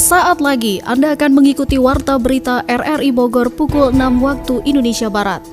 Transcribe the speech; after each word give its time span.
Sesaat 0.00 0.40
lagi 0.40 0.80
Anda 0.80 1.12
akan 1.12 1.36
mengikuti 1.36 1.76
Warta 1.76 2.16
Berita 2.16 2.64
RRI 2.64 3.12
Bogor 3.12 3.52
pukul 3.52 3.92
6 3.92 4.00
waktu 4.24 4.64
Indonesia 4.64 5.12
Barat. 5.12 5.44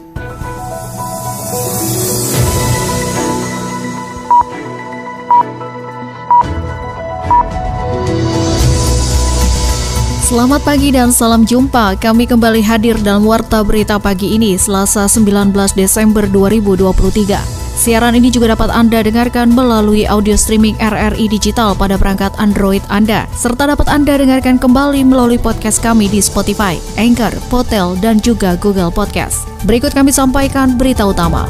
Selamat 10.23 10.63
pagi 10.63 10.95
dan 10.95 11.11
salam 11.11 11.43
jumpa. 11.43 11.99
Kami 11.99 12.23
kembali 12.23 12.63
hadir 12.63 12.95
dalam 13.03 13.27
Warta 13.27 13.67
Berita 13.67 13.99
pagi 13.99 14.31
ini, 14.31 14.55
Selasa 14.55 15.11
19 15.11 15.51
Desember 15.75 16.23
2023. 16.23 17.56
Siaran 17.77 18.17
ini 18.17 18.33
juga 18.33 18.57
dapat 18.57 18.73
Anda 18.73 19.05
dengarkan 19.05 19.53
melalui 19.53 20.09
audio 20.09 20.33
streaming 20.33 20.73
RRI 20.81 21.29
Digital 21.29 21.77
pada 21.77 21.93
perangkat 21.93 22.33
Android 22.41 22.81
Anda, 22.89 23.29
serta 23.37 23.69
dapat 23.69 23.85
Anda 23.85 24.17
dengarkan 24.17 24.57
kembali 24.57 25.05
melalui 25.05 25.37
podcast 25.37 25.77
kami 25.85 26.09
di 26.09 26.17
Spotify, 26.17 26.81
Anchor, 26.97 27.29
Potel, 27.53 27.93
dan 28.01 28.17
juga 28.17 28.57
Google 28.57 28.89
Podcast. 28.89 29.45
Berikut 29.69 29.93
kami 29.93 30.09
sampaikan 30.09 30.73
berita 30.73 31.05
utama. 31.05 31.45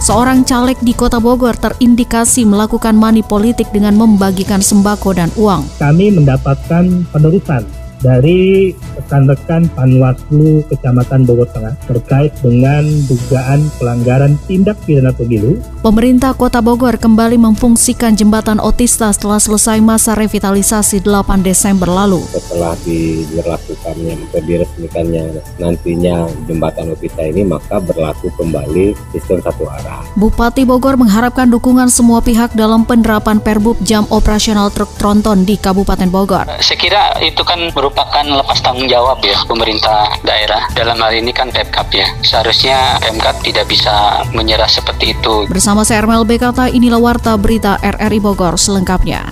Seorang 0.00 0.48
caleg 0.48 0.80
di 0.80 0.96
Kota 0.96 1.20
Bogor 1.20 1.60
terindikasi 1.60 2.48
melakukan 2.48 2.96
money 2.96 3.20
politik 3.20 3.68
dengan 3.68 4.00
membagikan 4.00 4.64
sembako 4.64 5.12
dan 5.12 5.28
uang. 5.36 5.68
Kami 5.76 6.08
mendapatkan 6.16 7.04
penerusan 7.12 7.81
dari 8.02 8.74
rekan-rekan 8.98 9.70
Panwaslu 9.72 10.66
Kecamatan 10.68 11.24
Bogor 11.24 11.48
Tengah 11.54 11.74
terkait 11.86 12.34
dengan 12.42 12.84
dugaan 13.06 13.70
pelanggaran 13.78 14.34
tindak 14.50 14.76
pidana 14.84 15.14
pemilu. 15.14 15.56
Pemerintah 15.80 16.34
Kota 16.34 16.58
Bogor 16.58 16.98
kembali 16.98 17.38
memfungsikan 17.38 18.18
jembatan 18.18 18.58
Otista 18.58 19.08
setelah 19.14 19.38
selesai 19.38 19.78
masa 19.78 20.18
revitalisasi 20.18 21.00
8 21.06 21.46
Desember 21.46 21.88
lalu. 21.88 22.20
Setelah 22.34 22.74
diberlakukannya 22.82 24.18
atau 24.28 24.40
diresmikannya 24.42 25.24
nantinya 25.62 26.26
jembatan 26.50 26.92
Otista 26.92 27.22
ini 27.22 27.46
maka 27.46 27.78
berlaku 27.78 28.28
kembali 28.34 28.98
sistem 29.14 29.38
satu 29.40 29.64
arah. 29.70 30.02
Bupati 30.18 30.66
Bogor 30.66 30.98
mengharapkan 30.98 31.46
dukungan 31.46 31.86
semua 31.88 32.18
pihak 32.20 32.52
dalam 32.58 32.82
penerapan 32.82 33.38
Perbub 33.38 33.78
jam 33.86 34.04
operasional 34.10 34.68
truk 34.74 34.90
tronton 34.98 35.46
di 35.46 35.54
Kabupaten 35.54 36.10
Bogor. 36.10 36.46
Saya 36.58 36.78
kira 36.78 37.02
itu 37.22 37.42
kan 37.46 37.70
merupakan 37.70 37.91
merupakan 37.92 38.24
lepas 38.40 38.58
tanggung 38.64 38.88
jawab 38.88 39.20
ya 39.20 39.36
pemerintah 39.44 40.08
daerah. 40.24 40.64
Dalam 40.72 40.96
hal 40.96 41.12
ini 41.12 41.28
kan 41.28 41.52
Pemkap 41.52 41.92
ya. 41.92 42.08
Seharusnya 42.24 42.96
Pemkap 43.04 43.36
tidak 43.44 43.68
bisa 43.68 44.24
menyerah 44.32 44.64
seperti 44.64 45.12
itu. 45.12 45.44
Bersama 45.52 45.84
saya 45.84 46.00
Ermel 46.00 46.24
Bekata, 46.24 46.72
inilah 46.72 46.96
Warta 46.96 47.36
Berita 47.36 47.76
RRI 47.84 48.16
Bogor 48.24 48.56
selengkapnya. 48.56 49.28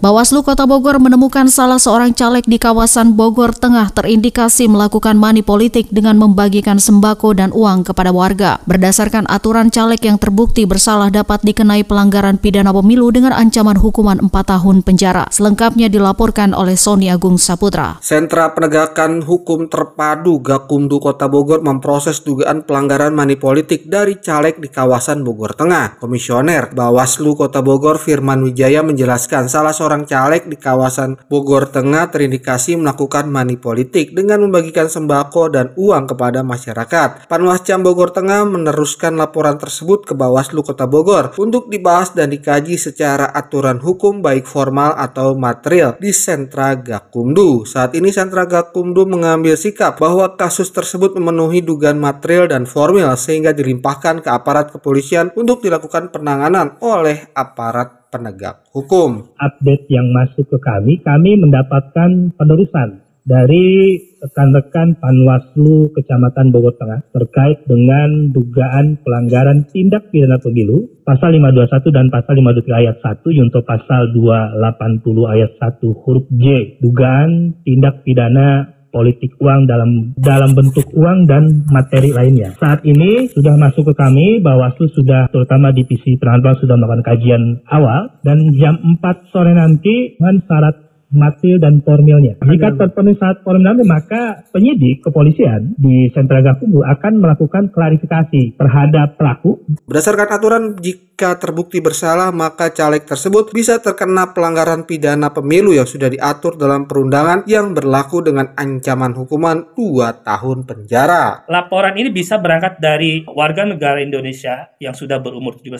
Bawaslu 0.00 0.40
Kota 0.40 0.64
Bogor 0.64 0.96
menemukan 0.96 1.44
salah 1.52 1.76
seorang 1.76 2.16
caleg 2.16 2.48
di 2.48 2.56
kawasan 2.56 3.20
Bogor 3.20 3.52
Tengah 3.52 3.92
terindikasi 3.92 4.64
melakukan 4.64 5.12
mani 5.12 5.44
politik 5.44 5.92
dengan 5.92 6.16
membagikan 6.16 6.80
sembako 6.80 7.36
dan 7.36 7.52
uang 7.52 7.84
kepada 7.84 8.08
warga. 8.08 8.64
Berdasarkan 8.64 9.28
aturan 9.28 9.68
caleg 9.68 10.00
yang 10.00 10.16
terbukti 10.16 10.64
bersalah 10.64 11.12
dapat 11.12 11.44
dikenai 11.44 11.84
pelanggaran 11.84 12.40
pidana 12.40 12.72
pemilu 12.72 13.12
dengan 13.12 13.36
ancaman 13.36 13.76
hukuman 13.76 14.24
4 14.24 14.32
tahun 14.32 14.80
penjara. 14.80 15.28
Selengkapnya 15.28 15.92
dilaporkan 15.92 16.56
oleh 16.56 16.80
Sony 16.80 17.12
Agung 17.12 17.36
Saputra. 17.36 18.00
Sentra 18.00 18.56
Penegakan 18.56 19.20
Hukum 19.20 19.68
Terpadu 19.68 20.40
Gakumdu 20.40 20.96
Kota 20.96 21.28
Bogor 21.28 21.60
memproses 21.60 22.24
dugaan 22.24 22.64
pelanggaran 22.64 23.12
mani 23.12 23.36
politik 23.36 23.84
dari 23.84 24.16
caleg 24.16 24.64
di 24.64 24.72
kawasan 24.72 25.20
Bogor 25.28 25.52
Tengah. 25.52 26.00
Komisioner 26.00 26.72
Bawaslu 26.72 27.36
Kota 27.36 27.60
Bogor 27.60 28.00
Firman 28.00 28.40
Wijaya 28.48 28.80
menjelaskan 28.80 29.52
salah 29.52 29.76
seorang 29.76 29.89
seorang 29.90 30.06
caleg 30.06 30.46
di 30.46 30.54
kawasan 30.54 31.18
Bogor 31.26 31.66
Tengah 31.66 32.14
terindikasi 32.14 32.78
melakukan 32.78 33.26
mani 33.26 33.58
politik 33.58 34.14
dengan 34.14 34.46
membagikan 34.46 34.86
sembako 34.86 35.50
dan 35.50 35.74
uang 35.74 36.14
kepada 36.14 36.46
masyarakat. 36.46 37.26
Panwascam 37.26 37.82
Bogor 37.82 38.14
Tengah 38.14 38.46
meneruskan 38.46 39.18
laporan 39.18 39.58
tersebut 39.58 40.06
ke 40.06 40.14
Bawaslu 40.14 40.62
Kota 40.62 40.86
Bogor 40.86 41.34
untuk 41.42 41.66
dibahas 41.66 42.14
dan 42.14 42.30
dikaji 42.30 42.78
secara 42.78 43.34
aturan 43.34 43.82
hukum 43.82 44.22
baik 44.22 44.46
formal 44.46 44.94
atau 44.94 45.34
material 45.34 45.98
di 45.98 46.14
Sentra 46.14 46.78
Gakumdu. 46.78 47.66
Saat 47.66 47.98
ini 47.98 48.14
Sentra 48.14 48.46
Gakumdu 48.46 49.10
mengambil 49.10 49.58
sikap 49.58 49.98
bahwa 49.98 50.38
kasus 50.38 50.70
tersebut 50.70 51.18
memenuhi 51.18 51.66
dugaan 51.66 51.98
material 51.98 52.46
dan 52.46 52.62
formal 52.62 53.18
sehingga 53.18 53.50
dilimpahkan 53.50 54.22
ke 54.22 54.30
aparat 54.30 54.70
kepolisian 54.70 55.34
untuk 55.34 55.66
dilakukan 55.66 56.14
penanganan 56.14 56.78
oleh 56.78 57.26
aparat 57.34 57.99
penegak 58.10 58.66
hukum. 58.74 59.30
Update 59.38 59.86
yang 59.88 60.10
masuk 60.10 60.50
ke 60.50 60.58
kami, 60.58 60.98
kami 61.00 61.38
mendapatkan 61.38 62.34
penerusan 62.34 63.06
dari 63.24 63.96
rekan-rekan 64.20 64.98
Panwaslu 64.98 65.92
Kecamatan 65.94 66.52
Bogor 66.52 66.76
Tengah 66.76 67.00
terkait 67.14 67.64
dengan 67.64 68.32
dugaan 68.32 69.00
pelanggaran 69.00 69.68
tindak 69.70 70.10
pidana 70.10 70.40
pemilu 70.40 70.88
pasal 71.06 71.36
521 71.36 71.94
dan 71.94 72.06
pasal 72.12 72.36
523 72.36 72.80
ayat 72.84 72.96
1 73.00 73.38
yunto 73.38 73.60
pasal 73.64 74.12
280 74.12 75.34
ayat 75.36 75.50
1 75.56 76.02
huruf 76.04 76.26
J 76.36 76.44
dugaan 76.80 77.60
tindak 77.64 78.02
pidana 78.04 78.79
politik 78.90 79.38
uang 79.38 79.70
dalam 79.70 80.12
dalam 80.18 80.52
bentuk 80.52 80.86
uang 80.94 81.30
dan 81.30 81.64
materi 81.70 82.10
lainnya. 82.10 82.54
Saat 82.58 82.82
ini 82.82 83.30
sudah 83.30 83.54
masuk 83.56 83.90
ke 83.90 83.94
kami, 83.94 84.42
Bawaslu 84.42 84.90
sudah 84.92 85.30
terutama 85.30 85.70
divisi 85.70 86.18
penanganan 86.18 86.58
sudah 86.58 86.74
melakukan 86.76 87.06
kajian 87.06 87.42
awal 87.70 88.10
dan 88.26 88.50
jam 88.58 88.78
4 89.00 89.30
sore 89.30 89.54
nanti 89.54 90.18
dengan 90.18 90.42
syarat 90.44 90.89
matil 91.10 91.58
dan 91.58 91.82
formilnya. 91.82 92.38
Jika 92.40 92.78
terpenuhi 92.78 93.18
syarat 93.18 93.42
formil 93.42 93.82
maka 93.86 94.46
penyidik 94.50 95.04
kepolisian 95.04 95.74
di 95.76 96.08
Sentra 96.10 96.40
Gakumdu 96.42 96.82
akan 96.86 97.12
melakukan 97.20 97.70
klarifikasi 97.74 98.56
terhadap 98.56 99.18
pelaku. 99.18 99.62
Berdasarkan 99.86 100.28
aturan, 100.30 100.62
jika 100.78 101.36
terbukti 101.36 101.84
bersalah, 101.84 102.32
maka 102.32 102.72
caleg 102.72 103.04
tersebut 103.04 103.52
bisa 103.52 103.76
terkena 103.82 104.32
pelanggaran 104.32 104.88
pidana 104.88 105.28
pemilu 105.34 105.76
yang 105.76 105.84
sudah 105.84 106.08
diatur 106.08 106.56
dalam 106.56 106.88
perundangan 106.88 107.44
yang 107.44 107.76
berlaku 107.76 108.24
dengan 108.24 108.56
ancaman 108.56 109.12
hukuman 109.12 109.76
2 109.76 110.24
tahun 110.24 110.58
penjara. 110.64 111.44
Laporan 111.50 111.94
ini 112.00 112.08
bisa 112.08 112.40
berangkat 112.40 112.80
dari 112.80 113.28
warga 113.28 113.68
negara 113.68 114.00
Indonesia 114.00 114.72
yang 114.80 114.96
sudah 114.96 115.20
berumur 115.20 115.60
17 115.60 115.76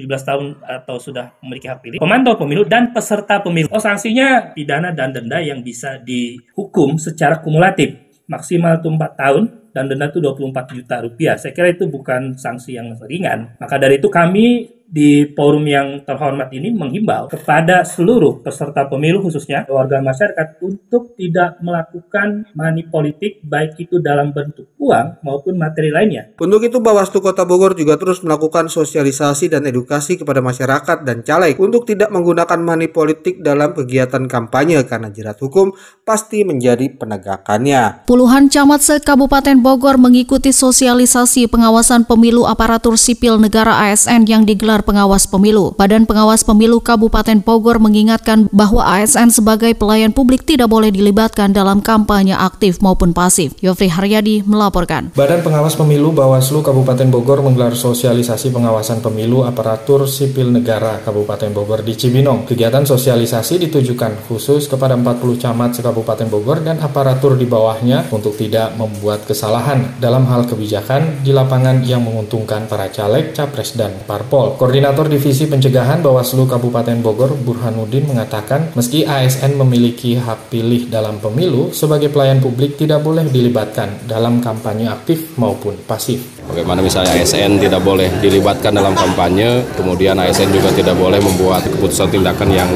tahun 0.00 0.46
atau 0.64 0.96
sudah 0.96 1.36
memiliki 1.44 1.68
hak 1.68 1.84
pilih, 1.84 1.98
pemantau 2.00 2.40
pemilu, 2.40 2.64
dan 2.64 2.96
peserta 2.96 3.44
pemilu. 3.44 3.68
Oh, 3.68 3.82
sanksinya 3.82 4.56
pidana 4.60 4.92
dan 4.92 5.16
denda 5.16 5.40
yang 5.40 5.64
bisa 5.64 5.96
dihukum 5.96 7.00
secara 7.00 7.40
kumulatif. 7.40 7.96
Maksimal 8.28 8.76
itu 8.76 8.92
4 8.92 9.00
tahun 9.16 9.69
dan 9.70 9.90
denda 9.90 10.10
itu 10.10 10.18
24 10.18 10.76
juta 10.76 10.96
rupiah. 11.02 11.34
Saya 11.38 11.54
kira 11.54 11.70
itu 11.70 11.86
bukan 11.86 12.34
sanksi 12.36 12.76
yang 12.76 12.94
ringan. 13.06 13.56
Maka 13.58 13.78
dari 13.78 14.02
itu 14.02 14.10
kami 14.10 14.80
di 14.90 15.22
forum 15.38 15.62
yang 15.70 16.02
terhormat 16.02 16.50
ini 16.50 16.74
menghimbau 16.74 17.30
kepada 17.30 17.86
seluruh 17.86 18.42
peserta 18.42 18.90
pemilu 18.90 19.22
khususnya 19.22 19.62
warga 19.70 20.02
masyarakat 20.02 20.58
untuk 20.66 21.14
tidak 21.14 21.62
melakukan 21.62 22.50
money 22.58 22.82
politik 22.90 23.38
baik 23.46 23.78
itu 23.78 24.02
dalam 24.02 24.34
bentuk 24.34 24.66
uang 24.82 25.22
maupun 25.22 25.54
materi 25.54 25.94
lainnya. 25.94 26.34
Untuk 26.42 26.66
itu 26.66 26.82
Bawaslu 26.82 27.22
Kota 27.22 27.46
Bogor 27.46 27.78
juga 27.78 27.94
terus 27.94 28.18
melakukan 28.26 28.66
sosialisasi 28.66 29.46
dan 29.46 29.62
edukasi 29.62 30.18
kepada 30.18 30.42
masyarakat 30.42 31.06
dan 31.06 31.22
caleg 31.22 31.54
untuk 31.62 31.86
tidak 31.86 32.10
menggunakan 32.10 32.58
money 32.58 32.90
politik 32.90 33.38
dalam 33.38 33.70
kegiatan 33.70 34.26
kampanye 34.26 34.82
karena 34.82 35.14
jerat 35.14 35.38
hukum 35.38 35.70
pasti 36.02 36.42
menjadi 36.42 36.90
penegakannya. 36.98 38.10
Puluhan 38.10 38.50
camat 38.50 38.82
se-Kabupaten 38.82 39.59
Bogor 39.60 40.00
mengikuti 40.00 40.56
sosialisasi 40.56 41.44
pengawasan 41.44 42.08
pemilu 42.08 42.48
aparatur 42.48 42.96
sipil 42.96 43.36
negara 43.36 43.76
ASN 43.92 44.24
yang 44.24 44.48
digelar 44.48 44.80
Pengawas 44.80 45.28
Pemilu. 45.28 45.76
Badan 45.76 46.08
Pengawas 46.08 46.40
Pemilu 46.40 46.80
Kabupaten 46.80 47.44
Bogor 47.44 47.76
mengingatkan 47.76 48.48
bahwa 48.48 48.80
ASN 48.80 49.28
sebagai 49.28 49.76
pelayan 49.76 50.16
publik 50.16 50.48
tidak 50.48 50.72
boleh 50.72 50.88
dilibatkan 50.88 51.52
dalam 51.52 51.84
kampanye 51.84 52.32
aktif 52.32 52.80
maupun 52.80 53.12
pasif. 53.12 53.52
Yofri 53.60 53.92
Haryadi 53.92 54.40
melaporkan. 54.48 55.12
Badan 55.12 55.44
Pengawas 55.44 55.76
Pemilu 55.76 56.16
Bawaslu 56.16 56.64
Kabupaten 56.64 57.12
Bogor 57.12 57.44
menggelar 57.44 57.76
sosialisasi 57.76 58.48
pengawasan 58.56 59.04
pemilu 59.04 59.44
aparatur 59.44 60.08
sipil 60.08 60.48
negara 60.48 61.04
Kabupaten 61.04 61.52
Bogor 61.52 61.84
di 61.84 61.92
Cibinong. 62.00 62.48
Kegiatan 62.48 62.88
sosialisasi 62.88 63.60
ditujukan 63.68 64.24
khusus 64.24 64.64
kepada 64.64 64.96
40 64.96 65.36
camat 65.36 65.76
se-Kabupaten 65.76 66.32
Bogor 66.32 66.64
dan 66.64 66.80
aparatur 66.80 67.36
di 67.36 67.44
bawahnya 67.44 68.08
untuk 68.08 68.40
tidak 68.40 68.72
membuat 68.80 69.28
kesalahan 69.28 69.49
kesalahan 69.50 69.98
dalam 69.98 70.30
hal 70.30 70.46
kebijakan 70.46 71.26
di 71.26 71.34
lapangan 71.34 71.82
yang 71.82 72.06
menguntungkan 72.06 72.70
para 72.70 72.86
caleg, 72.86 73.34
capres, 73.34 73.74
dan 73.74 73.90
parpol. 74.06 74.54
Koordinator 74.54 75.10
Divisi 75.10 75.50
Pencegahan 75.50 76.06
Bawaslu 76.06 76.46
Kabupaten 76.46 77.02
Bogor, 77.02 77.34
Burhanuddin 77.34 78.06
mengatakan, 78.06 78.70
meski 78.78 79.02
ASN 79.02 79.58
memiliki 79.58 80.14
hak 80.14 80.54
pilih 80.54 80.86
dalam 80.86 81.18
pemilu, 81.18 81.74
sebagai 81.74 82.14
pelayan 82.14 82.38
publik 82.38 82.78
tidak 82.78 83.02
boleh 83.02 83.26
dilibatkan 83.26 84.06
dalam 84.06 84.38
kampanye 84.38 84.86
aktif 84.86 85.34
maupun 85.34 85.74
pasif. 85.82 86.46
Bagaimana 86.46 86.78
misalnya 86.78 87.18
ASN 87.18 87.58
tidak 87.58 87.82
boleh 87.82 88.06
dilibatkan 88.22 88.70
dalam 88.70 88.94
kampanye, 88.94 89.66
kemudian 89.74 90.14
ASN 90.14 90.54
juga 90.54 90.70
tidak 90.70 90.94
boleh 90.94 91.18
membuat 91.18 91.66
keputusan 91.66 92.06
tindakan 92.06 92.54
yang 92.54 92.70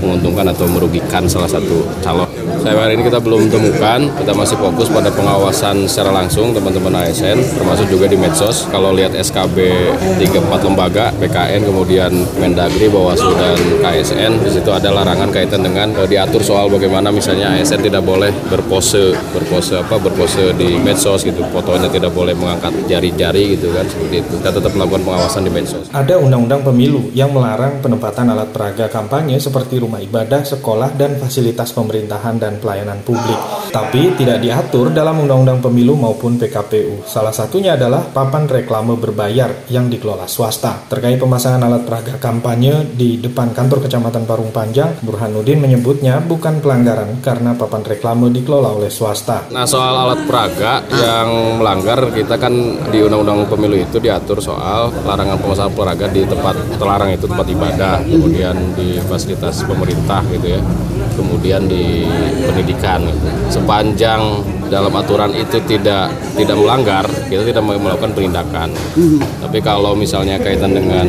menguntungkan 0.00 0.48
atau 0.50 0.66
merugikan 0.70 1.26
salah 1.28 1.50
satu 1.50 1.84
calon. 2.00 2.28
Saya 2.58 2.74
hari 2.74 2.98
ini 2.98 3.06
kita 3.06 3.22
belum 3.22 3.54
temukan, 3.54 4.10
kita 4.18 4.34
masih 4.34 4.58
fokus 4.58 4.90
pada 4.90 5.14
pengawasan 5.14 5.86
secara 5.86 6.10
langsung 6.10 6.50
teman-teman 6.50 7.06
ASN, 7.06 7.38
termasuk 7.54 7.86
juga 7.86 8.10
di 8.10 8.18
medsos. 8.18 8.66
Kalau 8.66 8.90
lihat 8.90 9.14
SKB 9.14 9.56
34 10.18 10.66
lembaga, 10.66 11.14
PKN, 11.22 11.62
kemudian 11.62 12.10
Mendagri, 12.42 12.90
Bawaslu, 12.90 13.30
dan 13.38 13.58
KSN, 13.78 14.42
di 14.42 14.50
situ 14.50 14.70
ada 14.74 14.90
larangan 14.90 15.30
kaitan 15.30 15.62
dengan 15.62 15.94
uh, 15.94 16.08
diatur 16.08 16.42
soal 16.42 16.66
bagaimana 16.66 17.14
misalnya 17.14 17.54
ASN 17.54 17.78
tidak 17.78 18.02
boleh 18.02 18.34
berpose, 18.50 19.14
berpose 19.30 19.78
apa, 19.78 19.94
berpose 20.02 20.50
di 20.58 20.82
medsos 20.82 21.22
gitu, 21.22 21.46
fotonya 21.54 21.86
tidak 21.86 22.10
boleh 22.10 22.34
mengangkat 22.34 22.74
jari-jari 22.90 23.54
gitu 23.54 23.70
kan, 23.70 23.86
seperti 23.86 24.26
itu. 24.26 24.34
Kita 24.42 24.50
tetap 24.50 24.74
melakukan 24.74 25.06
pengawasan 25.06 25.46
di 25.46 25.52
medsos. 25.54 25.86
Ada 25.94 26.18
undang-undang 26.18 26.66
pemilu 26.66 27.14
yang 27.14 27.30
melarang 27.30 27.78
penempatan 27.78 28.34
alat 28.34 28.50
peraga 28.50 28.90
kampanye 28.90 29.38
seperti 29.38 29.78
rumah 29.88 30.04
ibadah, 30.04 30.44
sekolah, 30.44 30.92
dan 31.00 31.16
fasilitas 31.16 31.72
pemerintahan 31.72 32.36
dan 32.36 32.60
pelayanan 32.60 33.00
publik. 33.00 33.40
Tapi 33.72 34.12
tidak 34.20 34.44
diatur 34.44 34.92
dalam 34.92 35.24
Undang-Undang 35.24 35.64
Pemilu 35.64 35.96
maupun 35.96 36.36
PKPU. 36.36 37.08
Salah 37.08 37.32
satunya 37.32 37.80
adalah 37.80 38.04
papan 38.04 38.44
reklame 38.44 39.00
berbayar 39.00 39.64
yang 39.72 39.88
dikelola 39.88 40.28
swasta. 40.28 40.84
Terkait 40.92 41.16
pemasangan 41.16 41.64
alat 41.64 41.88
peraga 41.88 42.20
kampanye 42.20 42.84
di 42.92 43.16
depan 43.16 43.56
kantor 43.56 43.88
Kecamatan 43.88 44.28
Parung 44.28 44.52
Panjang, 44.52 45.00
Burhanuddin 45.00 45.64
menyebutnya 45.64 46.20
bukan 46.20 46.60
pelanggaran 46.60 47.24
karena 47.24 47.56
papan 47.56 47.80
reklame 47.80 48.28
dikelola 48.28 48.76
oleh 48.76 48.92
swasta. 48.92 49.48
Nah 49.48 49.64
soal 49.64 49.96
alat 49.96 50.28
peraga 50.28 50.84
yang 50.92 51.56
melanggar 51.56 52.12
kita 52.12 52.36
kan 52.36 52.52
di 52.92 53.00
Undang-Undang 53.00 53.48
Pemilu 53.48 53.80
itu 53.80 53.96
diatur 53.96 54.44
soal 54.44 54.92
larangan 55.08 55.40
pemasangan 55.40 55.72
peraga 55.72 56.06
di 56.12 56.28
tempat 56.28 56.56
terlarang 56.76 57.10
itu 57.16 57.24
tempat 57.24 57.46
ibadah, 57.48 57.94
kemudian 58.04 58.56
di 58.74 58.98
fasilitas 59.06 59.62
pemerintah 59.78 60.26
gitu 60.34 60.58
ya 60.58 60.60
kemudian 61.14 61.70
di 61.70 62.02
pendidikan 62.42 63.06
gitu. 63.06 63.30
sepanjang 63.46 64.42
dalam 64.68 64.92
aturan 64.94 65.32
itu 65.34 65.58
tidak 65.66 66.12
tidak 66.36 66.56
melanggar 66.56 67.04
kita 67.28 67.42
tidak 67.44 67.64
melakukan 67.64 68.12
penindakan. 68.14 68.68
Tapi 69.42 69.58
kalau 69.64 69.92
misalnya 69.96 70.38
kaitan 70.40 70.76
dengan 70.76 71.04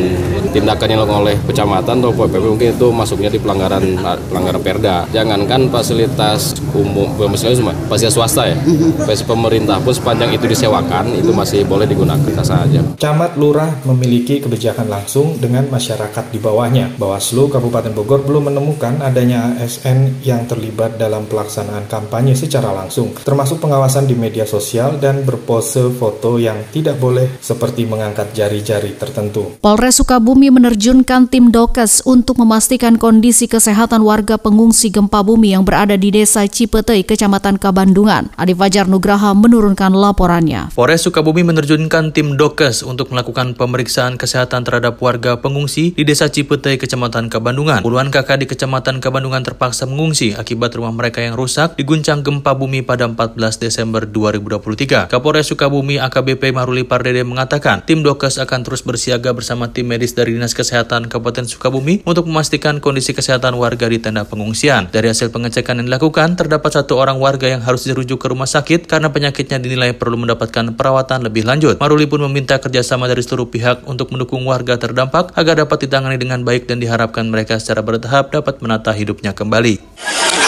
tindakan 0.50 0.88
yang 0.90 0.98
dilakukan 1.04 1.22
oleh 1.28 1.36
kecamatan 1.46 1.96
atau 2.02 2.12
PPP 2.16 2.44
mungkin 2.44 2.70
itu 2.74 2.88
masuknya 2.90 3.30
di 3.30 3.40
pelanggaran 3.40 3.84
pelanggaran 4.32 4.62
perda. 4.62 5.06
Jangankan 5.12 5.70
fasilitas 5.70 6.58
umum 6.74 7.10
semua 7.40 7.74
fasilitas 7.90 8.16
swasta 8.16 8.44
ya 8.46 8.56
fasilitas 9.04 9.26
pemerintah 9.26 9.78
pun 9.82 9.94
sepanjang 9.94 10.38
itu 10.38 10.46
disewakan 10.46 11.18
itu 11.18 11.32
masih 11.34 11.66
boleh 11.66 11.90
digunakan 11.90 12.44
saja 12.46 12.82
camat 13.00 13.34
lurah 13.42 13.82
memiliki 13.90 14.38
kebijakan 14.38 14.86
langsung 14.86 15.42
dengan 15.42 15.66
masyarakat 15.72 16.30
di 16.30 16.38
bawahnya. 16.38 16.94
Bawaslu 17.00 17.50
Kabupaten 17.50 17.96
Bogor 17.96 18.22
belum 18.22 18.54
menemukan 18.54 19.02
adanya 19.02 19.58
ASN 19.58 20.22
yang 20.22 20.46
terlibat 20.46 21.02
dalam 21.02 21.26
pelaksanaan 21.26 21.90
kampanye 21.90 22.38
secara 22.38 22.70
langsung 22.70 23.10
termasuk 23.26 23.49
termasuk 23.50 23.66
pengawasan 23.66 24.06
di 24.06 24.14
media 24.14 24.46
sosial 24.46 25.02
dan 25.02 25.26
berpose 25.26 25.90
foto 25.98 26.38
yang 26.38 26.70
tidak 26.70 27.02
boleh 27.02 27.26
seperti 27.42 27.82
mengangkat 27.82 28.30
jari-jari 28.30 28.94
tertentu. 28.94 29.58
Polres 29.58 29.98
Sukabumi 29.98 30.54
menerjunkan 30.54 31.26
tim 31.26 31.50
Dokes 31.50 32.06
untuk 32.06 32.38
memastikan 32.38 33.02
kondisi 33.02 33.50
kesehatan 33.50 34.06
warga 34.06 34.38
pengungsi 34.38 34.94
gempa 34.94 35.26
bumi 35.26 35.58
yang 35.58 35.66
berada 35.66 35.98
di 35.98 36.14
Desa 36.14 36.46
Cipetei, 36.46 37.02
Kecamatan 37.02 37.58
Kabandungan. 37.58 38.30
Adi 38.38 38.54
Fajar 38.54 38.86
Nugraha 38.86 39.34
menurunkan 39.34 39.98
laporannya. 39.98 40.70
Polres 40.78 41.02
Sukabumi 41.10 41.42
menerjunkan 41.42 42.14
tim 42.14 42.38
Dokes 42.38 42.86
untuk 42.86 43.10
melakukan 43.10 43.58
pemeriksaan 43.58 44.22
kesehatan 44.22 44.62
terhadap 44.62 45.02
warga 45.02 45.42
pengungsi 45.42 45.98
di 45.98 46.06
Desa 46.06 46.30
Cipetei, 46.30 46.78
Kecamatan 46.78 47.34
Kabandungan. 47.34 47.82
Puluhan 47.82 48.14
kakak 48.14 48.46
di 48.46 48.46
Kecamatan 48.46 49.02
Kabandungan 49.02 49.42
terpaksa 49.42 49.90
mengungsi 49.90 50.38
akibat 50.38 50.78
rumah 50.78 50.94
mereka 50.94 51.26
yang 51.26 51.34
rusak 51.34 51.74
diguncang 51.82 52.22
gempa 52.22 52.54
bumi 52.54 52.86
pada 52.86 53.10
14 53.10 53.39
Desember 53.40 54.04
2023. 54.04 55.08
Kapolres 55.08 55.48
Sukabumi 55.48 55.96
AKBP 55.96 56.52
Maruli 56.52 56.84
Pardede 56.84 57.24
mengatakan, 57.24 57.88
tim 57.88 58.04
Dokes 58.04 58.36
akan 58.36 58.68
terus 58.68 58.84
bersiaga 58.84 59.32
bersama 59.32 59.72
tim 59.72 59.88
medis 59.88 60.12
dari 60.12 60.36
Dinas 60.36 60.52
Kesehatan 60.52 61.08
Kabupaten 61.08 61.48
Sukabumi 61.48 62.04
untuk 62.04 62.28
memastikan 62.28 62.84
kondisi 62.84 63.16
kesehatan 63.16 63.56
warga 63.56 63.88
di 63.88 64.04
tenda 64.04 64.28
pengungsian. 64.28 64.92
Dari 64.92 65.08
hasil 65.08 65.32
pengecekan 65.32 65.80
yang 65.80 65.88
dilakukan, 65.88 66.36
terdapat 66.36 66.84
satu 66.84 67.00
orang 67.00 67.16
warga 67.16 67.48
yang 67.48 67.64
harus 67.64 67.88
dirujuk 67.88 68.20
ke 68.20 68.28
rumah 68.28 68.52
sakit 68.52 68.92
karena 68.92 69.08
penyakitnya 69.16 69.64
dinilai 69.64 69.96
perlu 69.96 70.20
mendapatkan 70.20 70.76
perawatan 70.76 71.24
lebih 71.24 71.48
lanjut. 71.48 71.80
Maruli 71.80 72.12
pun 72.12 72.20
meminta 72.28 72.60
kerjasama 72.60 73.08
dari 73.08 73.24
seluruh 73.24 73.48
pihak 73.48 73.88
untuk 73.88 74.12
mendukung 74.12 74.44
warga 74.44 74.76
terdampak 74.76 75.32
agar 75.40 75.64
dapat 75.64 75.88
ditangani 75.88 76.20
dengan 76.20 76.44
baik 76.44 76.68
dan 76.68 76.84
diharapkan 76.84 77.24
mereka 77.32 77.56
secara 77.56 77.80
bertahap 77.80 78.36
dapat 78.36 78.60
menata 78.60 78.92
hidupnya 78.92 79.32
kembali. 79.32 79.80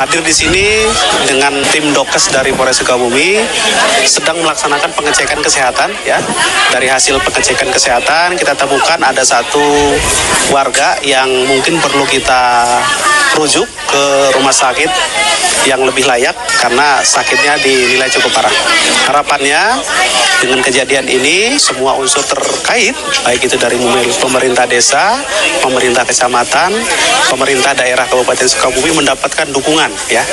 Hadir 0.01 0.25
di 0.25 0.33
sini 0.33 0.65
dengan 1.29 1.53
tim 1.69 1.93
Dokes 1.93 2.33
dari 2.33 2.49
Polres 2.57 2.80
Sukabumi 2.81 3.37
sedang 4.09 4.41
melaksanakan 4.41 4.89
pengecekan 4.97 5.37
kesehatan 5.37 5.93
ya. 6.01 6.17
Dari 6.73 6.89
hasil 6.89 7.21
pengecekan 7.21 7.69
kesehatan 7.69 8.33
kita 8.41 8.57
temukan 8.57 8.97
ada 8.97 9.21
satu 9.21 9.93
warga 10.49 10.97
yang 11.05 11.29
mungkin 11.45 11.77
perlu 11.77 12.03
kita 12.09 12.65
rujuk 13.37 13.69
ke 13.85 14.03
rumah 14.33 14.51
sakit 14.51 14.89
yang 15.69 15.85
lebih 15.85 16.09
layak 16.09 16.33
karena 16.57 17.05
sakitnya 17.05 17.53
dinilai 17.61 18.09
cukup 18.09 18.33
parah. 18.33 18.55
Harapannya 19.05 19.77
dengan 20.41 20.57
kejadian 20.65 21.05
ini 21.05 21.61
semua 21.61 21.93
unsur 22.01 22.25
terkait 22.25 22.97
baik 23.21 23.45
itu 23.45 23.57
dari 23.61 23.77
pemerintah 24.17 24.65
desa, 24.65 25.21
pemerintah 25.61 26.01
kecamatan, 26.01 26.73
pemerintah 27.29 27.77
daerah 27.77 28.09
Kabupaten 28.09 28.47
Sukabumi 28.49 28.89
mendapatkan 29.05 29.53
dukungan 29.53 29.91
ya 30.09 30.25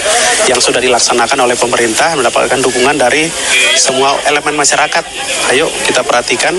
yang 0.48 0.56
sudah 0.56 0.80
dilaksanakan 0.80 1.44
oleh 1.44 1.56
pemerintah 1.60 2.16
mendapatkan 2.38 2.62
dukungan 2.70 2.94
dari 2.94 3.26
semua 3.74 4.14
elemen 4.30 4.54
masyarakat. 4.54 5.02
Ayo 5.50 5.66
kita 5.82 6.06
perhatikan 6.06 6.54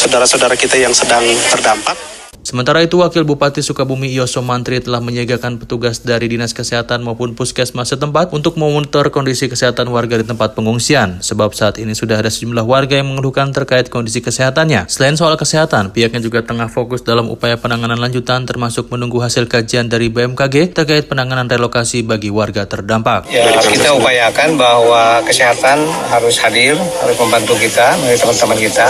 saudara-saudara 0.00 0.56
kita 0.56 0.80
yang 0.80 0.96
sedang 0.96 1.20
terdampak. 1.52 2.19
Sementara 2.40 2.80
itu, 2.80 2.96
Wakil 2.96 3.22
Bupati 3.28 3.60
Sukabumi 3.60 4.08
Yoso 4.10 4.40
Mantri 4.40 4.80
telah 4.80 4.98
menyiagakan 5.04 5.60
petugas 5.60 6.00
dari 6.00 6.24
Dinas 6.24 6.56
Kesehatan 6.56 7.04
maupun 7.04 7.36
Puskesmas 7.36 7.92
setempat 7.92 8.32
untuk 8.32 8.56
memonitor 8.56 9.12
kondisi 9.12 9.44
kesehatan 9.44 9.92
warga 9.92 10.16
di 10.16 10.24
tempat 10.24 10.56
pengungsian, 10.56 11.20
sebab 11.20 11.52
saat 11.52 11.76
ini 11.76 11.92
sudah 11.92 12.16
ada 12.16 12.32
sejumlah 12.32 12.64
warga 12.64 12.96
yang 12.96 13.12
mengeluhkan 13.12 13.52
terkait 13.52 13.92
kondisi 13.92 14.24
kesehatannya. 14.24 14.88
Selain 14.88 15.20
soal 15.20 15.36
kesehatan, 15.36 15.92
pihaknya 15.92 16.24
juga 16.24 16.40
tengah 16.40 16.72
fokus 16.72 17.04
dalam 17.04 17.28
upaya 17.28 17.60
penanganan 17.60 18.00
lanjutan 18.00 18.48
termasuk 18.48 18.88
menunggu 18.88 19.20
hasil 19.20 19.44
kajian 19.44 19.92
dari 19.92 20.08
BMKG 20.08 20.72
terkait 20.72 21.12
penanganan 21.12 21.44
relokasi 21.44 22.00
bagi 22.00 22.32
warga 22.32 22.64
terdampak. 22.64 23.28
Ya, 23.28 23.52
kita 23.60 23.92
upayakan 23.92 24.56
bahwa 24.56 25.20
kesehatan 25.28 25.84
harus 26.08 26.40
hadir, 26.40 26.72
harus 27.04 27.16
membantu 27.20 27.52
kita, 27.60 28.00
teman-teman 28.16 28.58
kita. 28.58 28.88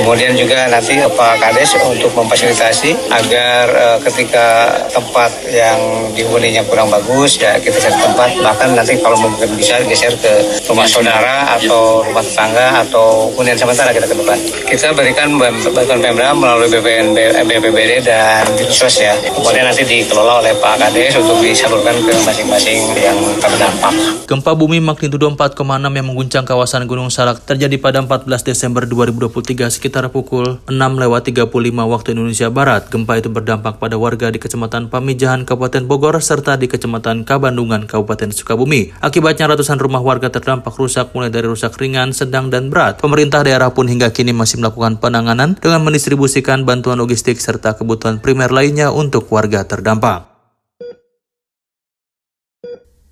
Kemudian 0.00 0.32
juga 0.40 0.66
nanti 0.72 0.96
Pak 0.98 1.34
Kades 1.36 1.76
untuk 1.84 2.10
memfasilitasi 2.16 2.77
agar 3.10 3.64
uh, 3.74 3.98
ketika 4.06 4.70
tempat 4.94 5.30
yang 5.50 5.78
dihuninya 6.14 6.62
kurang 6.70 6.86
bagus 6.92 7.40
ya 7.40 7.58
kita 7.58 7.74
cari 7.74 7.96
tempat 7.98 8.30
bahkan 8.38 8.68
nanti 8.78 8.94
kalau 9.02 9.18
mungkin 9.18 9.50
bisa 9.58 9.82
geser 9.86 10.14
ke 10.18 10.62
rumah 10.70 10.86
saudara 10.86 11.58
atau 11.58 12.06
rumah 12.06 12.22
tetangga 12.22 12.86
atau 12.86 13.32
hunian 13.34 13.58
sementara 13.58 13.90
kita 13.90 14.06
ke 14.06 14.16
depan. 14.16 14.38
Kita 14.68 14.94
berikan 14.94 15.34
bantuan 15.38 15.98
Pemda 15.98 16.30
melalui 16.36 16.68
BPN, 16.70 17.16
BPBD 17.46 18.04
dan 18.04 18.46
Dinsos 18.54 19.00
ya. 19.00 19.16
Kemudian 19.32 19.66
nanti 19.66 19.82
dikelola 19.82 20.44
oleh 20.44 20.54
Pak 20.60 20.78
Kades 20.78 21.18
untuk 21.18 21.40
disalurkan 21.42 21.96
ke 22.04 22.14
masing-masing 22.22 22.78
yang 23.00 23.18
terdampak. 23.42 23.94
Gempa 24.28 24.52
bumi 24.52 24.78
magnitudo 24.78 25.26
4,6 25.32 25.56
yang 25.64 26.06
mengguncang 26.06 26.44
kawasan 26.44 26.84
Gunung 26.84 27.08
Salak 27.08 27.42
terjadi 27.48 27.80
pada 27.80 28.04
14 28.04 28.28
Desember 28.44 28.84
2023 28.84 29.72
sekitar 29.72 30.04
pukul 30.12 30.60
6 30.68 30.74
lewat 30.74 31.22
35 31.32 31.48
waktu 31.88 32.08
Indonesia 32.12 32.48
Barat. 32.52 32.67
Barat, 32.68 32.92
gempa 32.92 33.16
itu 33.16 33.32
berdampak 33.32 33.80
pada 33.80 33.96
warga 33.96 34.28
di 34.28 34.36
Kecamatan 34.36 34.92
Pamijahan, 34.92 35.48
Kabupaten 35.48 35.88
Bogor, 35.88 36.20
serta 36.20 36.60
di 36.60 36.68
Kecamatan 36.68 37.24
Kabandungan, 37.24 37.88
Kabupaten 37.88 38.28
Sukabumi. 38.28 38.92
Akibatnya 39.00 39.48
ratusan 39.48 39.80
rumah 39.80 40.04
warga 40.04 40.28
terdampak 40.28 40.76
rusak 40.76 41.16
mulai 41.16 41.32
dari 41.32 41.48
rusak 41.48 41.80
ringan, 41.80 42.12
sedang, 42.12 42.52
dan 42.52 42.68
berat. 42.68 43.00
Pemerintah 43.00 43.40
daerah 43.40 43.72
pun 43.72 43.88
hingga 43.88 44.12
kini 44.12 44.36
masih 44.36 44.60
melakukan 44.60 45.00
penanganan 45.00 45.56
dengan 45.56 45.80
mendistribusikan 45.80 46.68
bantuan 46.68 47.00
logistik 47.00 47.40
serta 47.40 47.72
kebutuhan 47.72 48.20
primer 48.20 48.52
lainnya 48.52 48.92
untuk 48.92 49.32
warga 49.32 49.64
terdampak. 49.64 50.28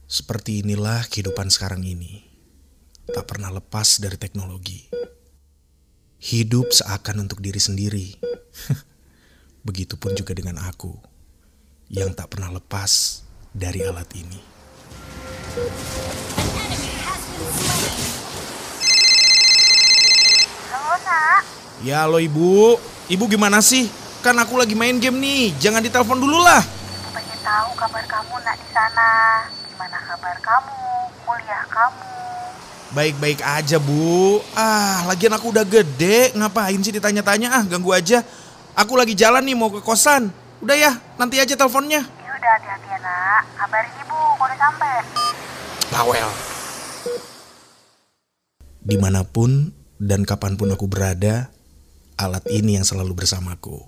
Seperti 0.04 0.68
inilah 0.68 1.08
kehidupan 1.08 1.48
sekarang 1.48 1.80
ini. 1.80 2.28
tak 3.08 3.24
pernah 3.24 3.48
lepas 3.48 4.04
dari 4.04 4.20
teknologi. 4.20 4.92
Hidup 6.20 6.76
seakan 6.76 7.24
untuk 7.24 7.40
diri 7.40 7.56
sendiri. 7.56 8.06
Begitupun 9.66 10.14
juga 10.14 10.30
dengan 10.30 10.62
aku 10.62 10.94
yang 11.90 12.14
tak 12.14 12.30
pernah 12.30 12.54
lepas 12.54 13.18
dari 13.50 13.82
alat 13.82 14.06
ini. 14.14 14.38
Halo, 20.70 20.94
Nak. 21.02 21.42
Ya 21.82 22.06
lo 22.06 22.22
ibu, 22.22 22.78
ibu 23.10 23.24
gimana 23.26 23.58
sih? 23.58 23.90
Kan 24.22 24.38
aku 24.38 24.54
lagi 24.54 24.78
main 24.78 25.02
game 25.02 25.18
nih, 25.18 25.58
jangan 25.58 25.82
ditelepon 25.82 26.22
dulu 26.22 26.38
lah. 26.46 26.62
Ibu 26.62 27.10
pengen 27.10 27.38
tahu 27.42 27.70
kabar 27.74 28.06
kamu, 28.06 28.38
Nak, 28.46 28.54
di 28.62 28.68
sana. 28.70 29.10
Gimana 29.66 29.98
kabar 29.98 30.36
kamu? 30.46 31.10
Kuliah 31.26 31.66
kamu? 31.66 32.14
Baik-baik 32.94 33.42
aja 33.42 33.82
bu. 33.82 34.38
Ah, 34.54 35.02
lagian 35.10 35.34
aku 35.34 35.50
udah 35.50 35.66
gede, 35.66 36.38
ngapain 36.38 36.78
sih 36.86 36.94
ditanya-tanya? 36.94 37.50
Ah, 37.50 37.66
ganggu 37.66 37.90
aja. 37.90 38.22
Aku 38.76 38.92
lagi 38.92 39.16
jalan 39.16 39.40
nih 39.40 39.56
mau 39.56 39.72
ke 39.72 39.80
kosan. 39.80 40.28
Udah 40.60 40.76
ya, 40.76 40.92
nanti 41.16 41.40
aja 41.40 41.56
teleponnya. 41.56 42.04
Ya 42.04 42.32
udah 42.36 42.50
hati-hati 42.60 42.88
ya, 42.92 42.98
Nak. 43.00 43.42
Kabarin 43.56 43.92
ibu 44.04 44.18
kalau 44.36 44.44
udah 44.44 44.58
sampai. 44.60 44.94
Bawel. 45.88 46.28
Di 48.84 48.96
mana 49.00 49.24
pun 49.24 49.72
dan 49.96 50.28
kapan 50.28 50.60
pun 50.60 50.68
aku 50.76 50.92
berada, 50.92 51.48
alat 52.20 52.44
ini 52.52 52.76
yang 52.76 52.84
selalu 52.84 53.16
bersamaku. 53.16 53.80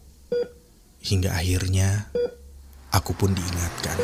Hingga 1.04 1.37
akhirnya, 1.37 2.09
aku 2.88 3.12
pun 3.12 3.37
diingatkan. 3.37 4.00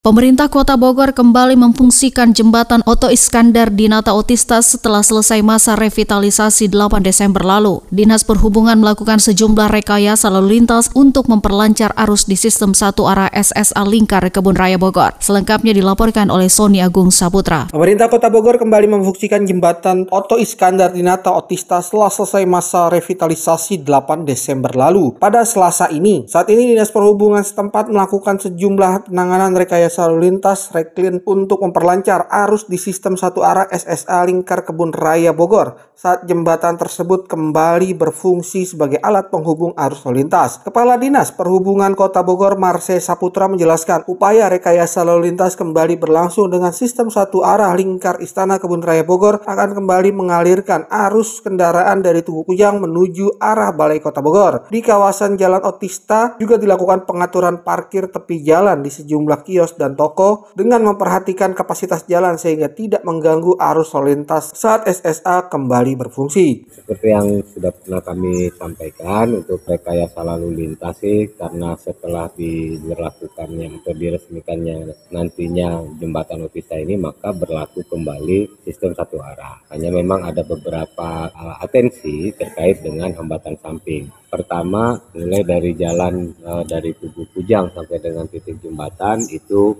Pemerintah 0.00 0.48
Kota 0.48 0.80
Bogor 0.80 1.12
kembali 1.12 1.60
memfungsikan 1.60 2.32
jembatan 2.32 2.80
Oto 2.88 3.12
Iskandar 3.12 3.68
di 3.68 3.84
Nata 3.84 4.16
Otista 4.16 4.64
setelah 4.64 5.04
selesai 5.04 5.44
masa 5.44 5.76
revitalisasi 5.76 6.72
8 6.72 7.04
Desember 7.04 7.44
lalu. 7.44 7.84
Dinas 7.92 8.24
Perhubungan 8.24 8.80
melakukan 8.80 9.20
sejumlah 9.20 9.68
rekayasa 9.68 10.32
lalu 10.32 10.56
lintas 10.56 10.88
untuk 10.96 11.28
memperlancar 11.28 11.92
arus 12.00 12.24
di 12.24 12.32
sistem 12.32 12.72
satu 12.72 13.12
arah 13.12 13.28
SSA 13.28 13.84
Lingkar 13.84 14.24
Kebun 14.32 14.56
Raya 14.56 14.80
Bogor. 14.80 15.20
Selengkapnya 15.20 15.76
dilaporkan 15.76 16.32
oleh 16.32 16.48
Sony 16.48 16.80
Agung 16.80 17.12
Saputra. 17.12 17.68
Pemerintah 17.68 18.08
Kota 18.08 18.32
Bogor 18.32 18.56
kembali 18.56 18.88
memfungsikan 18.88 19.44
jembatan 19.44 20.08
Oto 20.08 20.40
Iskandar 20.40 20.96
di 20.96 21.04
Nata 21.04 21.36
Otista 21.36 21.84
setelah 21.84 22.08
selesai 22.08 22.48
masa 22.48 22.88
revitalisasi 22.88 23.84
8 23.84 24.24
Desember 24.24 24.72
lalu. 24.72 25.20
Pada 25.20 25.44
Selasa 25.44 25.92
ini, 25.92 26.24
saat 26.24 26.48
ini 26.48 26.72
Dinas 26.72 26.88
Perhubungan 26.88 27.44
setempat 27.44 27.92
melakukan 27.92 28.40
sejumlah 28.40 29.12
penanganan 29.12 29.52
rekayasa 29.52 29.89
lalu 29.98 30.30
lintas 30.30 30.70
Reklin 30.70 31.24
untuk 31.26 31.64
memperlancar 31.64 32.30
arus 32.30 32.68
di 32.70 32.78
sistem 32.78 33.18
satu 33.18 33.42
arah 33.42 33.66
SSA 33.66 34.22
Lingkar 34.28 34.62
Kebun 34.62 34.94
Raya 34.94 35.34
Bogor 35.34 35.74
saat 35.98 36.28
jembatan 36.28 36.78
tersebut 36.78 37.26
kembali 37.26 37.98
berfungsi 37.98 38.68
sebagai 38.68 39.02
alat 39.02 39.32
penghubung 39.32 39.74
arus 39.74 40.06
lalu 40.06 40.22
lintas. 40.22 40.62
Kepala 40.62 41.00
Dinas 41.00 41.34
Perhubungan 41.34 41.96
Kota 41.98 42.22
Bogor 42.22 42.54
Marse 42.54 43.00
Saputra 43.00 43.48
menjelaskan 43.48 44.06
upaya 44.06 44.52
rekayasa 44.52 45.02
lalu 45.02 45.32
lintas 45.32 45.56
kembali 45.56 45.98
berlangsung 45.98 46.52
dengan 46.52 46.70
sistem 46.70 47.08
satu 47.08 47.42
arah 47.42 47.72
Lingkar 47.72 48.22
Istana 48.22 48.60
Kebun 48.60 48.84
Raya 48.84 49.02
Bogor 49.02 49.42
akan 49.42 49.74
kembali 49.74 50.12
mengalirkan 50.12 50.84
arus 50.86 51.40
kendaraan 51.40 52.04
dari 52.04 52.20
Tugu 52.20 52.44
Kujang 52.44 52.78
menuju 52.78 53.40
arah 53.40 53.72
Balai 53.72 53.98
Kota 53.98 54.20
Bogor. 54.20 54.68
Di 54.68 54.84
kawasan 54.84 55.40
Jalan 55.40 55.64
Otista 55.64 56.36
juga 56.36 56.60
dilakukan 56.60 57.08
pengaturan 57.08 57.64
parkir 57.64 58.12
tepi 58.12 58.44
jalan 58.44 58.84
di 58.84 58.92
sejumlah 58.92 59.40
kios 59.48 59.79
dan 59.80 59.96
toko 59.96 60.52
dengan 60.52 60.84
memperhatikan 60.84 61.56
kapasitas 61.56 62.04
jalan 62.04 62.36
sehingga 62.36 62.68
tidak 62.68 63.00
mengganggu 63.08 63.56
arus 63.56 63.96
lalu 63.96 64.12
lintas 64.12 64.52
saat 64.52 64.84
SSA 64.84 65.48
kembali 65.48 65.96
berfungsi. 65.96 66.68
Seperti 66.68 67.06
yang 67.08 67.40
sudah 67.48 67.72
pernah 67.72 68.04
kami 68.04 68.52
sampaikan 68.52 69.40
untuk 69.40 69.64
rekayasa 69.64 70.20
lalu 70.20 70.52
lintas 70.52 71.00
sih 71.00 71.32
karena 71.32 71.72
setelah 71.80 72.28
diberlakukannya 72.36 73.80
atau 73.80 73.92
diresmikannya 73.96 75.08
nantinya 75.08 75.80
jembatan 75.96 76.44
Otista 76.44 76.76
ini 76.76 77.00
maka 77.00 77.32
berlaku 77.32 77.80
kembali 77.88 78.68
sistem 78.68 78.92
satu 78.92 79.16
arah. 79.24 79.64
Hanya 79.72 79.88
memang 79.88 80.28
ada 80.28 80.44
beberapa 80.44 81.30
uh, 81.30 81.56
atensi 81.64 82.34
terkait 82.36 82.84
dengan 82.84 83.14
hambatan 83.16 83.56
samping. 83.62 84.10
Pertama, 84.30 84.94
mulai 85.16 85.42
dari 85.42 85.74
jalan 85.74 86.30
uh, 86.46 86.62
dari 86.62 86.94
Tugu 86.94 87.26
Kujang 87.34 87.70
sampai 87.74 87.98
dengan 87.98 88.30
titik 88.30 88.62
jembatan 88.62 89.26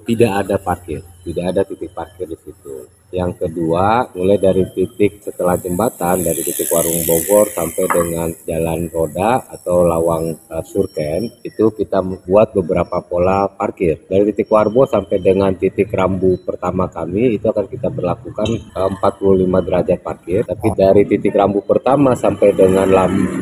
tidak 0.07 0.47
ada 0.47 0.57
parkir, 0.61 1.03
tidak 1.25 1.45
ada 1.55 1.63
titik 1.67 1.91
parkir 1.93 2.27
di 2.29 2.39
situ. 2.41 3.01
Yang 3.11 3.43
kedua, 3.43 4.07
mulai 4.15 4.39
dari 4.39 4.63
titik 4.71 5.19
setelah 5.19 5.59
jembatan 5.59 6.23
dari 6.23 6.47
titik 6.47 6.71
Warung 6.71 7.03
Bogor 7.03 7.51
sampai 7.51 7.85
dengan 7.91 8.31
Jalan 8.47 8.87
Roda 8.87 9.51
atau 9.51 9.83
Lawang 9.83 10.31
uh, 10.47 10.63
Surken 10.63 11.27
itu 11.43 11.75
kita 11.75 11.99
membuat 12.07 12.55
beberapa 12.55 13.03
pola 13.03 13.51
parkir. 13.51 14.07
Dari 14.07 14.31
titik 14.31 14.47
Warbo 14.47 14.87
sampai 14.87 15.19
dengan 15.19 15.51
titik 15.59 15.91
Rambu 15.91 16.47
pertama 16.47 16.87
kami 16.87 17.35
itu 17.35 17.51
akan 17.51 17.67
kita 17.67 17.91
berlakukan 17.91 18.47
uh, 18.79 18.91
45 19.03 19.67
derajat 19.67 19.99
parkir. 20.07 20.47
Tapi 20.47 20.71
dari 20.79 21.03
titik 21.03 21.35
Rambu 21.35 21.67
pertama 21.67 22.15
sampai 22.15 22.55
dengan 22.55 22.87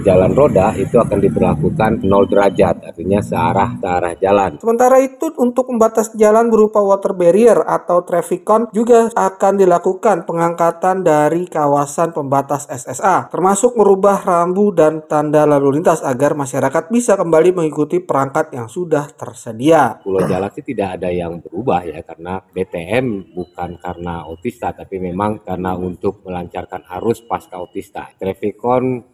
Jalan 0.01 0.33
Roda 0.33 0.73
itu 0.81 0.97
akan 0.97 1.21
diberlakukan 1.21 2.09
0 2.09 2.09
derajat, 2.09 2.89
artinya 2.89 3.21
searah 3.21 3.77
searah 3.77 4.17
jalan. 4.17 4.57
Sementara 4.65 4.97
itu 5.05 5.29
untuk 5.37 5.69
membatas 5.69 6.09
jalan 6.17 6.49
berupa 6.49 6.81
water 6.81 7.13
barrier 7.13 7.69
atau 7.79 8.03
traffic 8.03 8.43
juga 8.73 9.13
akan 9.13 9.61
dilakukan 9.61 10.25
pengangkatan 10.25 11.05
dari 11.05 11.45
kawasan 11.47 12.17
pembatas 12.17 12.65
SSA, 12.67 13.29
termasuk 13.29 13.77
merubah 13.77 14.25
rambu 14.25 14.73
dan 14.73 15.05
tanda 15.05 15.45
lalu 15.45 15.79
lintas 15.79 16.01
agar 16.01 16.33
masyarakat 16.33 16.89
bisa 16.89 17.15
kembali 17.15 17.53
mengikuti 17.53 18.01
perangkat 18.01 18.57
yang 18.57 18.67
sudah 18.67 19.13
tersedia. 19.13 20.01
Pulau 20.01 20.25
Jalan 20.25 20.49
sih 20.57 20.65
tidak 20.65 20.97
ada 20.97 21.13
yang 21.13 21.45
berubah 21.45 21.85
ya 21.85 22.01
karena 22.01 22.41
BTM 22.41 23.37
bukan 23.37 23.77
karena 23.77 24.25
otista 24.25 24.73
tapi 24.73 24.97
memang 24.97 25.45
karena 25.45 25.77
untuk 25.77 26.25
melancarkan 26.25 26.89
arus 26.99 27.21
pasca 27.29 27.61
otista. 27.61 28.09
Traffic 28.17 28.57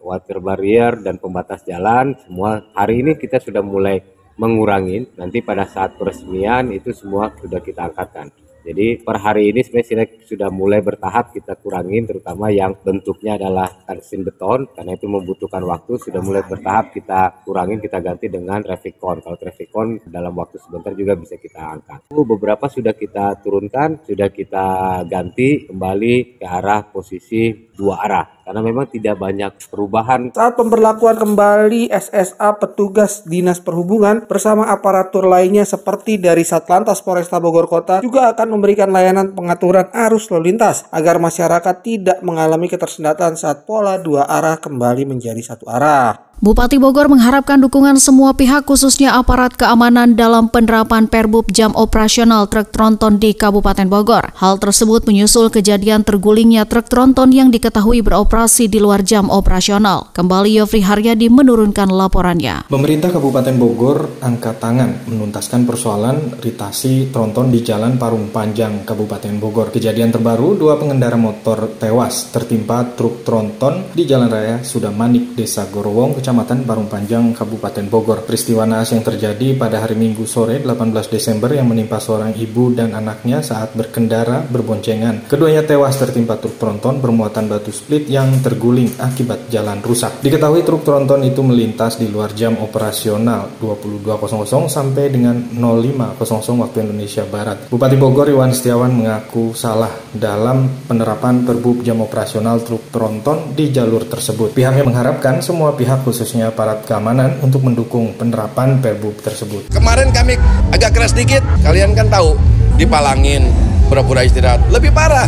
water 0.00 0.38
barrier 0.38 0.98
dan 1.02 1.18
pembatas 1.18 1.66
jalan 1.66 2.14
semua 2.22 2.62
hari 2.72 3.02
ini 3.02 3.18
kita 3.18 3.42
sudah 3.42 3.60
mulai 3.60 3.98
mengurangi 4.34 5.14
nanti 5.14 5.42
pada 5.42 5.66
saat 5.66 5.94
peresmian 5.94 6.70
itu 6.74 6.90
semua 6.90 7.30
sudah 7.38 7.62
kita 7.62 7.90
angkatkan. 7.90 8.43
Jadi 8.64 9.04
per 9.04 9.20
hari 9.20 9.52
ini 9.52 9.60
sebenarnya 9.60 10.24
sudah 10.24 10.48
mulai 10.48 10.80
bertahap 10.80 11.36
kita 11.36 11.60
kurangin 11.60 12.08
terutama 12.08 12.48
yang 12.48 12.72
bentuknya 12.80 13.36
adalah 13.36 13.68
tungsten 13.84 14.24
beton 14.24 14.72
karena 14.72 14.96
itu 14.96 15.04
membutuhkan 15.04 15.60
waktu 15.68 16.00
sudah 16.00 16.24
mulai 16.24 16.40
bertahap 16.48 16.96
kita 16.96 17.44
kurangin 17.44 17.76
kita 17.84 18.00
ganti 18.00 18.32
dengan 18.32 18.64
traffic 18.64 18.96
cone. 18.96 19.20
Kalau 19.20 19.36
traffic 19.36 19.68
cone 19.68 20.00
dalam 20.08 20.32
waktu 20.32 20.56
sebentar 20.56 20.96
juga 20.96 21.12
bisa 21.12 21.36
kita 21.36 21.60
angkat. 21.60 22.08
Beberapa 22.08 22.64
sudah 22.72 22.96
kita 22.96 23.44
turunkan, 23.44 24.00
sudah 24.00 24.32
kita 24.32 24.66
ganti 25.04 25.68
kembali 25.68 26.40
ke 26.40 26.46
arah 26.48 26.88
posisi 26.88 27.52
dua 27.76 28.00
arah 28.00 28.26
karena 28.44 28.60
memang 28.60 28.86
tidak 28.92 29.16
banyak 29.16 29.52
perubahan. 29.72 30.30
Saat 30.36 30.54
pemberlakuan 30.60 31.16
kembali 31.16 31.88
SSA 31.88 32.60
petugas 32.60 33.24
Dinas 33.24 33.58
Perhubungan 33.58 34.28
bersama 34.28 34.68
aparatur 34.68 35.24
lainnya 35.24 35.64
seperti 35.64 36.20
dari 36.20 36.44
Satlantas 36.44 37.00
Polresta 37.00 37.40
Bogor 37.40 37.66
Kota 37.66 38.04
juga 38.04 38.30
akan 38.36 38.54
memberikan 38.54 38.92
layanan 38.92 39.32
pengaturan 39.32 39.88
arus 39.90 40.28
lalu 40.28 40.52
lintas 40.52 40.84
agar 40.92 41.16
masyarakat 41.16 41.76
tidak 41.80 42.20
mengalami 42.20 42.68
ketersendatan 42.68 43.34
saat 43.34 43.64
pola 43.64 43.96
dua 43.96 44.28
arah 44.28 44.60
kembali 44.60 45.08
menjadi 45.08 45.40
satu 45.40 45.64
arah. 45.66 46.33
Bupati 46.42 46.82
Bogor 46.82 47.06
mengharapkan 47.06 47.62
dukungan 47.62 47.94
semua 48.02 48.34
pihak 48.34 48.66
khususnya 48.66 49.14
aparat 49.14 49.54
keamanan 49.54 50.18
dalam 50.18 50.50
penerapan 50.50 51.06
perbub 51.06 51.46
jam 51.54 51.70
operasional 51.78 52.50
truk 52.50 52.74
tronton 52.74 53.22
di 53.22 53.38
Kabupaten 53.38 53.86
Bogor. 53.86 54.34
Hal 54.34 54.58
tersebut 54.58 55.06
menyusul 55.06 55.46
kejadian 55.54 56.02
tergulingnya 56.02 56.66
truk 56.66 56.90
tronton 56.90 57.30
yang 57.30 57.54
diketahui 57.54 58.02
beroperasi 58.02 58.66
di 58.66 58.82
luar 58.82 59.06
jam 59.06 59.30
operasional. 59.30 60.10
Kembali 60.10 60.58
Yofri 60.58 60.82
Haryadi 60.82 61.30
menurunkan 61.30 61.94
laporannya. 61.94 62.66
Pemerintah 62.66 63.14
Kabupaten 63.14 63.54
Bogor 63.54 64.18
angkat 64.18 64.58
tangan 64.58 65.06
menuntaskan 65.06 65.62
persoalan 65.62 66.42
ritasi 66.42 67.14
tronton 67.14 67.54
di 67.54 67.62
Jalan 67.62 67.94
Parung 67.94 68.34
Panjang 68.34 68.82
Kabupaten 68.82 69.38
Bogor. 69.38 69.70
Kejadian 69.70 70.10
terbaru, 70.10 70.58
dua 70.58 70.82
pengendara 70.82 71.14
motor 71.14 71.78
tewas 71.78 72.34
tertimpa 72.34 72.82
truk 72.98 73.22
tronton 73.22 73.94
di 73.94 74.02
Jalan 74.02 74.26
Raya 74.26 74.56
Sudamanik, 74.66 75.38
Desa 75.38 75.70
Gorowong, 75.70 76.23
Kecamatan 76.24 76.64
Parung 76.64 76.88
Panjang, 76.88 77.36
Kabupaten 77.36 77.84
Bogor. 77.84 78.24
Peristiwa 78.24 78.64
naas 78.64 78.96
yang 78.96 79.04
terjadi 79.04 79.60
pada 79.60 79.84
hari 79.84 79.92
Minggu 79.92 80.24
sore 80.24 80.56
18 80.56 81.12
Desember 81.12 81.52
yang 81.52 81.68
menimpa 81.68 82.00
seorang 82.00 82.32
ibu 82.40 82.72
dan 82.72 82.96
anaknya 82.96 83.44
saat 83.44 83.76
berkendara 83.76 84.40
berboncengan. 84.48 85.28
Keduanya 85.28 85.68
tewas 85.68 86.00
tertimpa 86.00 86.40
truk 86.40 86.56
tronton 86.56 87.04
bermuatan 87.04 87.44
batu 87.44 87.68
split 87.68 88.08
yang 88.08 88.40
terguling 88.40 88.88
akibat 88.96 89.52
jalan 89.52 89.84
rusak. 89.84 90.24
Diketahui 90.24 90.64
truk 90.64 90.80
tronton 90.80 91.28
itu 91.28 91.44
melintas 91.44 92.00
di 92.00 92.08
luar 92.08 92.32
jam 92.32 92.56
operasional 92.56 93.60
22.00 93.60 94.24
sampai 94.72 95.12
dengan 95.12 95.36
05.00 95.52 96.24
waktu 96.56 96.88
Indonesia 96.88 97.28
Barat. 97.28 97.68
Bupati 97.68 98.00
Bogor 98.00 98.32
Iwan 98.32 98.56
Setiawan 98.56 98.96
mengaku 98.96 99.52
salah 99.52 99.92
dalam 100.08 100.88
penerapan 100.88 101.44
perbub 101.44 101.84
jam 101.84 102.00
operasional 102.00 102.64
truk 102.64 102.88
tronton 102.88 103.52
di 103.52 103.68
jalur 103.68 104.08
tersebut. 104.08 104.56
Pihaknya 104.56 104.88
mengharapkan 104.88 105.44
semua 105.44 105.76
pihak 105.76 106.13
khususnya 106.14 106.54
aparat 106.54 106.86
keamanan 106.86 107.34
untuk 107.42 107.66
mendukung 107.66 108.14
penerapan 108.14 108.78
perbub 108.78 109.18
tersebut. 109.18 109.66
Kemarin 109.74 110.14
kami 110.14 110.38
agak 110.70 110.94
keras 110.94 111.10
dikit, 111.10 111.42
kalian 111.66 111.90
kan 111.98 112.06
tahu, 112.06 112.38
dipalangin, 112.78 113.50
pura-pura 113.90 114.22
istirahat. 114.22 114.62
Lebih 114.70 114.94
parah. 114.94 115.26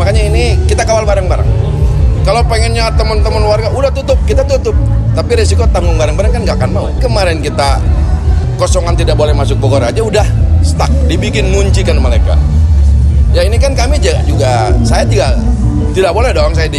Makanya 0.00 0.32
ini 0.32 0.56
kita 0.64 0.88
kawal 0.88 1.04
bareng-bareng. 1.04 1.44
Kalau 2.24 2.40
pengennya 2.48 2.88
teman-teman 2.96 3.44
warga 3.44 3.68
udah 3.68 3.92
tutup, 3.92 4.16
kita 4.24 4.40
tutup. 4.48 4.72
Tapi 5.12 5.36
resiko 5.36 5.68
tanggung 5.68 6.00
bareng-bareng 6.00 6.40
kan 6.40 6.40
nggak 6.40 6.56
akan 6.56 6.70
mau. 6.72 6.88
Kemarin 6.96 7.44
kita 7.44 7.76
kosongan 8.56 8.96
tidak 8.96 9.20
boleh 9.20 9.36
masuk 9.36 9.60
Bogor 9.60 9.84
aja 9.84 10.00
udah 10.00 10.24
stuck, 10.64 10.88
dibikin 11.04 11.52
ngunci 11.52 11.84
kan 11.84 12.00
mereka. 12.00 12.32
Ya 13.36 13.44
ini 13.44 13.60
kan 13.60 13.76
kami 13.76 14.00
juga, 14.00 14.72
saya 14.88 15.04
juga 15.04 15.36
tidak 15.92 16.16
boleh 16.16 16.32
dong 16.32 16.56
saya 16.56 16.72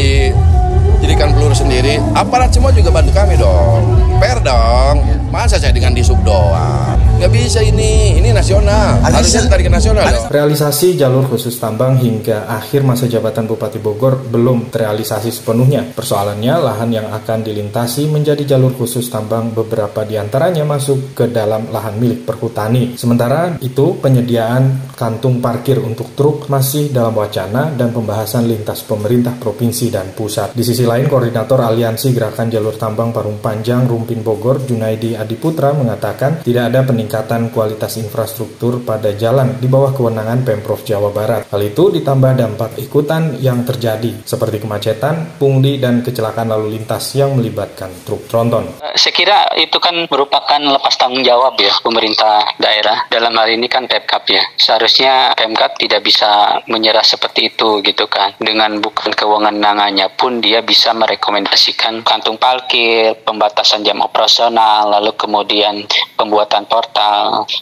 dijadikan 1.04 1.36
peluru 1.36 1.52
sendiri. 1.52 2.00
Aparat 2.16 2.56
semua 2.56 2.72
juga 2.72 2.88
bantu 2.88 3.12
kami 3.12 3.36
dong. 3.36 3.84
Per 4.24 4.40
dong. 4.40 5.04
Masa 5.28 5.60
saya 5.60 5.76
dengan 5.76 5.92
disub 5.92 6.16
doang? 6.24 6.93
Nggak 7.24 7.40
bisa 7.40 7.64
ini, 7.64 8.20
ini 8.20 8.36
nasional. 8.36 9.00
Harusnya 9.00 9.48
tarik 9.48 9.72
nasional 9.72 10.04
dong. 10.12 10.28
Realisasi 10.28 11.00
jalur 11.00 11.24
khusus 11.24 11.56
tambang 11.56 11.96
hingga 11.96 12.52
akhir 12.52 12.84
masa 12.84 13.08
jabatan 13.08 13.48
Bupati 13.48 13.80
Bogor 13.80 14.28
belum 14.28 14.68
terrealisasi 14.68 15.32
sepenuhnya. 15.32 15.88
Persoalannya, 15.96 16.52
lahan 16.60 16.92
yang 16.92 17.08
akan 17.16 17.48
dilintasi 17.48 18.12
menjadi 18.12 18.44
jalur 18.44 18.76
khusus 18.76 19.08
tambang 19.08 19.56
beberapa 19.56 20.04
di 20.04 20.20
antaranya 20.20 20.68
masuk 20.68 21.16
ke 21.16 21.32
dalam 21.32 21.72
lahan 21.72 21.96
milik 21.96 22.28
perhutani. 22.28 23.00
Sementara 23.00 23.56
itu, 23.64 23.96
penyediaan 24.04 24.92
kantung 24.92 25.40
parkir 25.40 25.80
untuk 25.80 26.12
truk 26.20 26.52
masih 26.52 26.92
dalam 26.92 27.16
wacana 27.16 27.72
dan 27.72 27.96
pembahasan 27.96 28.52
lintas 28.52 28.84
pemerintah 28.84 29.40
provinsi 29.40 29.88
dan 29.88 30.12
pusat. 30.12 30.52
Di 30.52 30.64
sisi 30.68 30.84
lain, 30.84 31.08
Koordinator 31.08 31.64
Aliansi 31.64 32.12
Gerakan 32.12 32.52
Jalur 32.52 32.76
Tambang 32.76 33.16
Parung 33.16 33.40
Panjang 33.40 33.88
Rumpin 33.88 34.20
Bogor, 34.20 34.60
Junaidi 34.68 35.16
Adiputra 35.16 35.72
mengatakan 35.72 36.44
tidak 36.44 36.68
ada 36.68 36.84
peningkatan 36.84 37.13
kualitas 37.54 38.02
infrastruktur 38.02 38.82
pada 38.82 39.14
jalan 39.14 39.62
di 39.62 39.70
bawah 39.70 39.94
kewenangan 39.94 40.42
Pemprov 40.42 40.82
Jawa 40.82 41.14
Barat. 41.14 41.46
Hal 41.54 41.62
itu 41.62 41.94
ditambah 41.94 42.34
dampak 42.34 42.82
ikutan 42.82 43.38
yang 43.38 43.62
terjadi 43.62 44.26
seperti 44.26 44.58
kemacetan, 44.58 45.38
pungli, 45.38 45.78
dan 45.78 46.02
kecelakaan 46.02 46.50
lalu 46.50 46.82
lintas 46.82 47.14
yang 47.14 47.38
melibatkan 47.38 47.94
truk 48.02 48.26
tronton. 48.26 48.82
Saya 48.98 49.14
kira 49.14 49.46
itu 49.62 49.78
kan 49.78 49.94
merupakan 50.10 50.58
lepas 50.58 50.98
tanggung 50.98 51.22
jawab 51.22 51.54
ya 51.62 51.70
pemerintah 51.86 52.58
daerah. 52.58 53.06
Dalam 53.14 53.36
hal 53.38 53.54
ini 53.54 53.70
kan 53.70 53.86
Pemkap 53.86 54.26
ya. 54.32 54.42
Seharusnya 54.58 55.38
Pemkap 55.38 55.78
tidak 55.78 56.02
bisa 56.02 56.62
menyerah 56.66 57.06
seperti 57.06 57.54
itu 57.54 57.84
gitu 57.86 58.10
kan. 58.10 58.34
Dengan 58.42 58.82
bukan 58.82 59.14
kewenangannya 59.14 60.10
pun 60.18 60.42
dia 60.42 60.66
bisa 60.66 60.96
merekomendasikan 60.98 62.02
kantung 62.02 62.42
parkir, 62.42 63.14
pembatasan 63.22 63.86
jam 63.86 64.02
operasional, 64.02 64.90
lalu 64.90 65.14
kemudian 65.14 65.86
pembuatan 66.18 66.66
portal. 66.66 67.03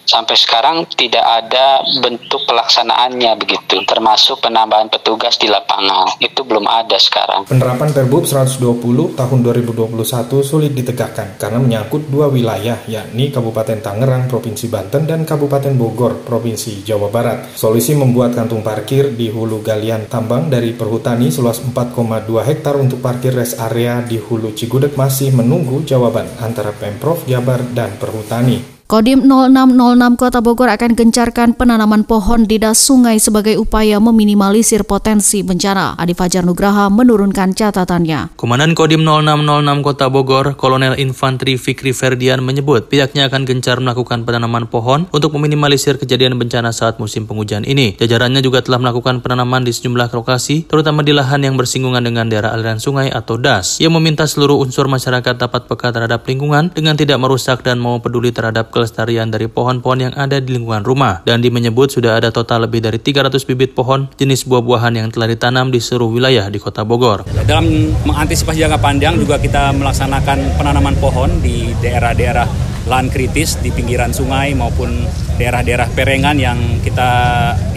Sampai 0.06 0.36
sekarang 0.36 0.86
tidak 0.94 1.24
ada 1.24 1.82
bentuk 2.04 2.44
pelaksanaannya 2.46 3.38
begitu, 3.40 3.82
termasuk 3.88 4.44
penambahan 4.44 4.92
petugas 4.92 5.40
di 5.40 5.48
lapangan. 5.48 6.20
Itu 6.20 6.44
belum 6.44 6.68
ada 6.68 6.98
sekarang. 7.00 7.48
Penerapan 7.48 7.90
Perbub 7.96 8.28
120 8.28 9.16
tahun 9.16 9.40
2021 9.42 10.44
sulit 10.44 10.76
ditegakkan 10.76 11.40
karena 11.40 11.60
menyangkut 11.64 12.12
dua 12.12 12.28
wilayah, 12.28 12.84
yakni 12.86 13.32
Kabupaten 13.32 13.80
Tangerang, 13.80 14.28
Provinsi 14.28 14.68
Banten, 14.68 15.08
dan 15.08 15.24
Kabupaten 15.24 15.74
Bogor, 15.76 16.22
Provinsi 16.28 16.84
Jawa 16.84 17.08
Barat. 17.08 17.56
Solusi 17.56 17.96
membuat 17.96 18.36
kantung 18.36 18.62
parkir 18.62 19.16
di 19.16 19.32
hulu 19.32 19.64
galian 19.64 20.12
tambang 20.12 20.52
dari 20.52 20.76
perhutani 20.76 21.32
seluas 21.32 21.64
4,2 21.64 22.44
hektar 22.44 22.76
untuk 22.76 23.00
parkir 23.00 23.32
rest 23.32 23.58
area 23.60 24.04
di 24.04 24.20
hulu 24.20 24.52
Cigudeg 24.52 24.94
masih 25.00 25.32
menunggu 25.32 25.84
jawaban 25.88 26.28
antara 26.44 26.76
Pemprov 26.76 27.24
Jabar 27.26 27.64
dan 27.72 27.96
perhutani. 27.96 28.81
Kodim 28.92 29.24
0606 29.24 30.20
Kota 30.20 30.44
Bogor 30.44 30.68
akan 30.68 31.00
gencarkan 31.00 31.56
penanaman 31.56 32.04
pohon 32.04 32.44
di 32.44 32.60
das 32.60 32.76
sungai 32.76 33.24
sebagai 33.24 33.56
upaya 33.56 34.04
meminimalisir 34.04 34.84
potensi 34.84 35.48
bencana. 35.48 35.96
Adi 35.96 36.12
Fajar 36.12 36.44
Nugraha 36.44 36.92
menurunkan 36.92 37.56
catatannya. 37.56 38.36
Komandan 38.36 38.76
Kodim 38.76 39.08
0606 39.08 39.88
Kota 39.88 40.12
Bogor, 40.12 40.60
Kolonel 40.60 41.00
Infantri 41.00 41.56
Fikri 41.56 41.96
Ferdian 41.96 42.44
menyebut 42.44 42.92
pihaknya 42.92 43.32
akan 43.32 43.48
gencar 43.48 43.80
melakukan 43.80 44.28
penanaman 44.28 44.68
pohon 44.68 45.08
untuk 45.16 45.40
meminimalisir 45.40 45.96
kejadian 45.96 46.36
bencana 46.36 46.76
saat 46.76 47.00
musim 47.00 47.24
penghujan 47.24 47.64
ini. 47.64 47.96
Jajarannya 47.96 48.44
juga 48.44 48.60
telah 48.60 48.84
melakukan 48.84 49.24
penanaman 49.24 49.64
di 49.64 49.72
sejumlah 49.72 50.12
lokasi, 50.12 50.68
terutama 50.68 51.00
di 51.00 51.16
lahan 51.16 51.40
yang 51.48 51.56
bersinggungan 51.56 52.04
dengan 52.04 52.28
daerah 52.28 52.52
aliran 52.52 52.84
sungai 52.84 53.08
atau 53.08 53.40
das. 53.40 53.80
Ia 53.80 53.88
meminta 53.88 54.28
seluruh 54.28 54.60
unsur 54.60 54.92
masyarakat 54.92 55.40
dapat 55.40 55.72
peka 55.72 55.96
terhadap 55.96 56.28
lingkungan 56.28 56.76
dengan 56.76 57.00
tidak 57.00 57.24
merusak 57.24 57.64
dan 57.64 57.80
mau 57.80 57.96
peduli 58.04 58.36
terhadap 58.36 58.81
kelestarian 58.82 59.30
dari 59.30 59.46
pohon-pohon 59.46 60.10
yang 60.10 60.14
ada 60.18 60.42
di 60.42 60.58
lingkungan 60.58 60.82
rumah. 60.82 61.22
Dan 61.22 61.46
di 61.46 61.54
menyebut 61.54 61.94
sudah 61.94 62.18
ada 62.18 62.34
total 62.34 62.66
lebih 62.66 62.82
dari 62.82 62.98
300 62.98 63.38
bibit 63.46 63.78
pohon 63.78 64.10
jenis 64.18 64.50
buah-buahan 64.50 64.98
yang 64.98 65.14
telah 65.14 65.30
ditanam 65.30 65.70
di 65.70 65.78
seluruh 65.78 66.10
wilayah 66.10 66.50
di 66.50 66.58
kota 66.58 66.82
Bogor. 66.82 67.30
Dalam 67.46 67.94
mengantisipasi 68.10 68.66
jangka 68.66 68.82
panjang 68.82 69.22
juga 69.22 69.38
kita 69.38 69.70
melaksanakan 69.78 70.58
penanaman 70.58 70.98
pohon 70.98 71.30
di 71.46 71.70
daerah-daerah 71.78 72.72
lahan 72.90 73.14
kritis 73.14 73.62
di 73.62 73.70
pinggiran 73.70 74.10
sungai 74.10 74.58
maupun 74.58 75.06
daerah-daerah 75.38 75.86
perengan 75.94 76.34
yang 76.34 76.58
kita 76.82 77.10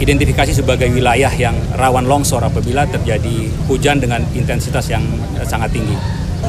identifikasi 0.01 0.49
sebagai 0.49 0.89
wilayah 0.89 1.29
yang 1.37 1.53
rawan 1.77 2.09
longsor 2.09 2.41
apabila 2.41 2.89
terjadi 2.89 3.53
hujan 3.69 4.01
dengan 4.01 4.25
intensitas 4.33 4.89
yang 4.89 5.05
sangat 5.45 5.69
tinggi. 5.69 5.93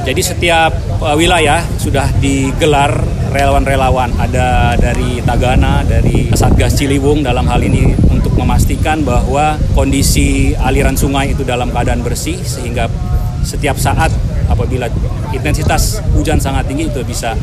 Jadi 0.04 0.22
setiap 0.22 0.72
uh, 1.00 1.16
wilayah 1.16 1.64
sudah 1.80 2.10
digelar 2.20 2.92
relawan-relawan, 3.36 4.16
ada 4.16 4.72
dari 4.80 5.20
Tagana, 5.20 5.84
dari 5.84 6.32
Satgas 6.32 6.72
Ciliwung 6.80 7.20
dalam 7.20 7.44
hal 7.44 7.60
ini 7.60 7.92
untuk 8.08 8.32
memastikan 8.32 9.04
bahwa 9.04 9.60
kondisi 9.76 10.56
aliran 10.56 10.96
sungai 10.96 11.36
itu 11.36 11.44
dalam 11.44 11.68
keadaan 11.68 12.00
bersih 12.00 12.40
sehingga 12.40 12.88
setiap 13.44 13.76
saat 13.76 14.08
apabila 14.48 14.88
intensitas 15.36 16.00
hujan 16.16 16.40
sangat 16.40 16.64
tinggi 16.64 16.88
itu 16.88 17.04
bisa 17.04 17.36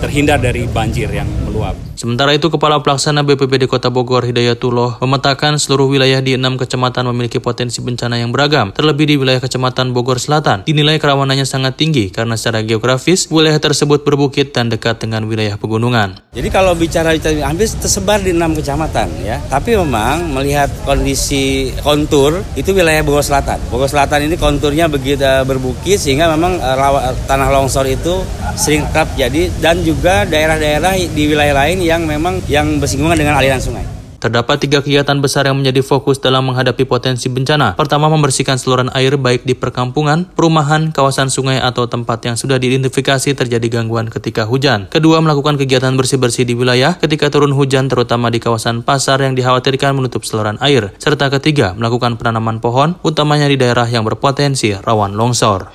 terhindar 0.00 0.40
dari 0.40 0.64
banjir 0.64 1.12
yang 1.12 1.28
meluap. 1.44 1.89
Sementara 2.00 2.32
itu, 2.32 2.48
Kepala 2.48 2.80
Pelaksana 2.80 3.20
BPBD 3.28 3.68
Kota 3.68 3.92
Bogor 3.92 4.24
Hidayatullah 4.24 5.04
memetakan 5.04 5.60
seluruh 5.60 5.84
wilayah 5.84 6.24
di 6.24 6.32
enam 6.32 6.56
kecamatan 6.56 7.04
memiliki 7.12 7.44
potensi 7.44 7.84
bencana 7.84 8.16
yang 8.16 8.32
beragam, 8.32 8.72
terlebih 8.72 9.04
di 9.04 9.14
wilayah 9.20 9.36
Kecamatan 9.36 9.92
Bogor 9.92 10.16
Selatan. 10.16 10.64
Dinilai 10.64 10.96
kerawanannya 10.96 11.44
sangat 11.44 11.76
tinggi 11.76 12.08
karena 12.08 12.40
secara 12.40 12.64
geografis, 12.64 13.28
wilayah 13.28 13.60
tersebut 13.60 14.00
berbukit 14.00 14.56
dan 14.56 14.72
dekat 14.72 15.04
dengan 15.04 15.28
wilayah 15.28 15.60
pegunungan. 15.60 16.16
Jadi 16.32 16.48
kalau 16.48 16.72
bicara 16.72 17.12
hampir 17.44 17.68
tersebar 17.68 18.24
di 18.24 18.32
enam 18.32 18.56
kecamatan 18.56 19.20
ya, 19.20 19.36
tapi 19.52 19.76
memang 19.76 20.24
melihat 20.32 20.72
kondisi 20.88 21.68
kontur 21.84 22.40
itu 22.56 22.72
wilayah 22.72 23.04
Bogor 23.04 23.20
Selatan. 23.20 23.60
Bogor 23.68 23.92
Selatan 23.92 24.24
ini 24.24 24.40
konturnya 24.40 24.88
begitu 24.88 25.20
berbukit 25.44 26.00
sehingga 26.00 26.32
memang 26.32 26.64
uh, 26.64 27.12
tanah 27.28 27.52
longsor 27.52 27.84
itu 27.84 28.24
sering 28.56 28.88
kerap 28.88 29.12
jadi 29.20 29.52
dan 29.60 29.84
juga 29.84 30.24
daerah-daerah 30.24 30.96
di 30.96 31.24
wilayah 31.28 31.60
lain 31.60 31.89
yang 31.90 32.06
memang 32.06 32.38
yang 32.46 32.78
bersinggungan 32.78 33.18
dengan 33.18 33.34
aliran 33.34 33.58
sungai. 33.58 33.82
Terdapat 34.20 34.60
tiga 34.60 34.84
kegiatan 34.84 35.16
besar 35.16 35.48
yang 35.48 35.56
menjadi 35.56 35.80
fokus 35.80 36.20
dalam 36.20 36.44
menghadapi 36.44 36.84
potensi 36.84 37.32
bencana. 37.32 37.72
Pertama, 37.72 38.04
membersihkan 38.12 38.60
saluran 38.60 38.92
air 38.92 39.16
baik 39.16 39.48
di 39.48 39.56
perkampungan, 39.56 40.28
perumahan, 40.36 40.92
kawasan 40.92 41.32
sungai, 41.32 41.56
atau 41.56 41.88
tempat 41.88 42.28
yang 42.28 42.36
sudah 42.36 42.60
diidentifikasi 42.60 43.32
terjadi 43.32 43.66
gangguan 43.72 44.12
ketika 44.12 44.44
hujan. 44.44 44.92
Kedua, 44.92 45.24
melakukan 45.24 45.56
kegiatan 45.56 45.96
bersih-bersih 45.96 46.44
di 46.44 46.52
wilayah 46.52 47.00
ketika 47.00 47.32
turun 47.32 47.56
hujan 47.56 47.88
terutama 47.88 48.28
di 48.28 48.44
kawasan 48.44 48.84
pasar 48.84 49.24
yang 49.24 49.32
dikhawatirkan 49.32 49.96
menutup 49.96 50.20
saluran 50.28 50.60
air. 50.60 50.92
Serta 51.00 51.32
ketiga, 51.32 51.72
melakukan 51.72 52.20
penanaman 52.20 52.60
pohon, 52.60 53.00
utamanya 53.00 53.48
di 53.48 53.56
daerah 53.56 53.88
yang 53.88 54.04
berpotensi 54.04 54.76
rawan 54.84 55.16
longsor. 55.16 55.72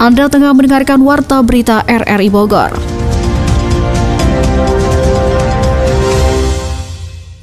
Anda 0.00 0.32
tengah 0.32 0.56
mendengarkan 0.56 1.04
Warta 1.04 1.44
Berita 1.44 1.84
RRI 1.84 2.32
Bogor. 2.32 2.72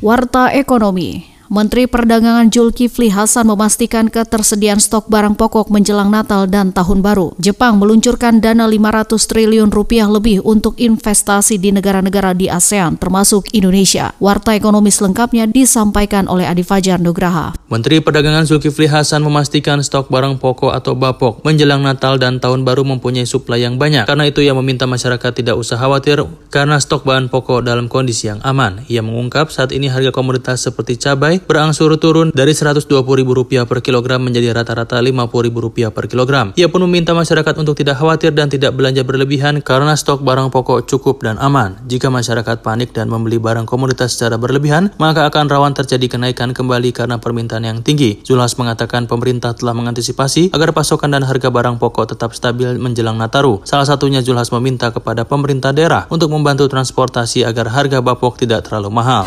Warta 0.02 0.50
Ekonomi 0.50 1.37
Menteri 1.48 1.88
Perdagangan 1.88 2.52
Zulkifli 2.52 3.08
Hasan 3.08 3.48
memastikan 3.48 4.12
ketersediaan 4.12 4.84
stok 4.84 5.08
barang 5.08 5.40
pokok 5.40 5.72
menjelang 5.72 6.12
Natal 6.12 6.44
dan 6.44 6.76
Tahun 6.76 7.00
Baru. 7.00 7.40
Jepang 7.40 7.80
meluncurkan 7.80 8.44
dana 8.44 8.68
500 8.68 9.16
triliun 9.16 9.72
rupiah 9.72 10.12
lebih 10.12 10.44
untuk 10.44 10.76
investasi 10.76 11.56
di 11.56 11.72
negara-negara 11.72 12.36
di 12.36 12.52
ASEAN, 12.52 13.00
termasuk 13.00 13.48
Indonesia. 13.56 14.12
Warta 14.20 14.60
ekonomi 14.60 14.92
selengkapnya 14.92 15.48
disampaikan 15.48 16.28
oleh 16.28 16.44
Adi 16.44 16.68
Fajar 16.68 17.00
Nugraha. 17.00 17.56
Menteri 17.72 18.04
Perdagangan 18.04 18.44
Zulkifli 18.44 18.92
Hasan 18.92 19.24
memastikan 19.24 19.80
stok 19.80 20.12
barang 20.12 20.44
pokok 20.44 20.76
atau 20.76 21.00
BAPOK 21.00 21.48
menjelang 21.48 21.80
Natal 21.80 22.20
dan 22.20 22.44
Tahun 22.44 22.68
Baru 22.68 22.84
mempunyai 22.84 23.24
suplai 23.24 23.64
yang 23.64 23.80
banyak. 23.80 24.04
Karena 24.04 24.28
itu 24.28 24.44
ia 24.44 24.52
meminta 24.52 24.84
masyarakat 24.84 25.32
tidak 25.32 25.56
usah 25.56 25.80
khawatir 25.80 26.28
karena 26.52 26.76
stok 26.76 27.08
bahan 27.08 27.32
pokok 27.32 27.64
dalam 27.64 27.88
kondisi 27.88 28.28
yang 28.28 28.44
aman. 28.44 28.84
Ia 28.92 29.00
mengungkap 29.00 29.48
saat 29.48 29.72
ini 29.72 29.88
harga 29.88 30.12
komoditas 30.12 30.68
seperti 30.68 31.00
cabai 31.00 31.37
berangsur 31.46 31.94
turun 32.02 32.34
dari 32.34 32.56
Rp120.000 32.56 33.70
per 33.70 33.80
kilogram 33.86 34.24
menjadi 34.24 34.56
rata-rata 34.56 34.98
Rp50.000 35.04 35.94
per 35.94 36.06
kilogram. 36.10 36.56
Ia 36.58 36.72
pun 36.72 36.82
meminta 36.90 37.14
masyarakat 37.14 37.54
untuk 37.60 37.78
tidak 37.78 38.00
khawatir 38.02 38.34
dan 38.34 38.50
tidak 38.50 38.74
belanja 38.74 39.06
berlebihan 39.06 39.62
karena 39.62 39.94
stok 39.94 40.26
barang 40.26 40.50
pokok 40.50 40.90
cukup 40.90 41.22
dan 41.22 41.38
aman. 41.38 41.78
Jika 41.86 42.08
masyarakat 42.10 42.66
panik 42.66 42.96
dan 42.96 43.12
membeli 43.12 43.38
barang 43.38 43.70
komoditas 43.70 44.18
secara 44.18 44.40
berlebihan, 44.42 44.96
maka 44.98 45.28
akan 45.28 45.46
rawan 45.52 45.76
terjadi 45.78 46.18
kenaikan 46.18 46.56
kembali 46.56 46.90
karena 46.96 47.22
permintaan 47.22 47.68
yang 47.68 47.80
tinggi. 47.86 48.24
Zulhas 48.26 48.56
mengatakan 48.56 49.06
pemerintah 49.06 49.54
telah 49.54 49.76
mengantisipasi 49.76 50.56
agar 50.56 50.74
pasokan 50.74 51.14
dan 51.14 51.28
harga 51.28 51.52
barang 51.52 51.78
pokok 51.78 52.16
tetap 52.16 52.34
stabil 52.34 52.80
menjelang 52.80 53.20
Nataru. 53.20 53.62
Salah 53.68 53.86
satunya 53.86 54.24
Zulhas 54.24 54.50
meminta 54.56 54.90
kepada 54.90 55.28
pemerintah 55.28 55.76
daerah 55.76 56.08
untuk 56.08 56.32
membantu 56.32 56.66
transportasi 56.72 57.44
agar 57.44 57.70
harga 57.74 58.00
bapok 58.00 58.40
tidak 58.40 58.66
terlalu 58.66 58.90
mahal. 58.90 59.26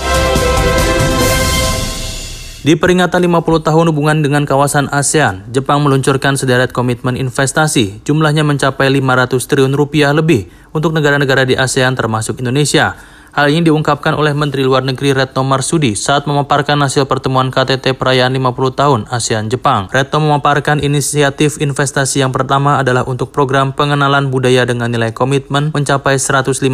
Di 2.61 2.77
peringatan 2.77 3.25
50 3.25 3.65
tahun 3.65 3.89
hubungan 3.89 4.21
dengan 4.21 4.45
kawasan 4.45 4.93
ASEAN, 4.93 5.49
Jepang 5.49 5.81
meluncurkan 5.81 6.37
sederet 6.37 6.77
komitmen 6.77 7.17
investasi, 7.17 8.05
jumlahnya 8.05 8.45
mencapai 8.45 8.93
500 8.93 9.49
triliun 9.49 9.73
rupiah 9.73 10.13
lebih 10.13 10.45
untuk 10.77 10.93
negara-negara 10.93 11.49
di 11.49 11.57
ASEAN 11.57 11.97
termasuk 11.97 12.37
Indonesia. 12.45 13.01
Hal 13.31 13.47
ini 13.55 13.71
diungkapkan 13.71 14.19
oleh 14.19 14.35
Menteri 14.35 14.67
Luar 14.67 14.83
Negeri 14.83 15.15
Retno 15.15 15.47
Marsudi 15.47 15.95
saat 15.95 16.27
memaparkan 16.27 16.83
hasil 16.83 17.07
pertemuan 17.07 17.55
KTT 17.55 17.95
perayaan 17.95 18.35
50 18.35 18.75
tahun 18.75 19.01
ASEAN 19.07 19.47
Jepang. 19.47 19.87
Retno 19.95 20.19
memaparkan 20.19 20.83
inisiatif 20.83 21.63
investasi 21.63 22.27
yang 22.27 22.35
pertama 22.35 22.83
adalah 22.83 23.07
untuk 23.07 23.31
program 23.31 23.71
pengenalan 23.71 24.35
budaya 24.35 24.67
dengan 24.67 24.91
nilai 24.91 25.15
komitmen 25.15 25.71
mencapai 25.71 26.19
105,5 26.19 26.67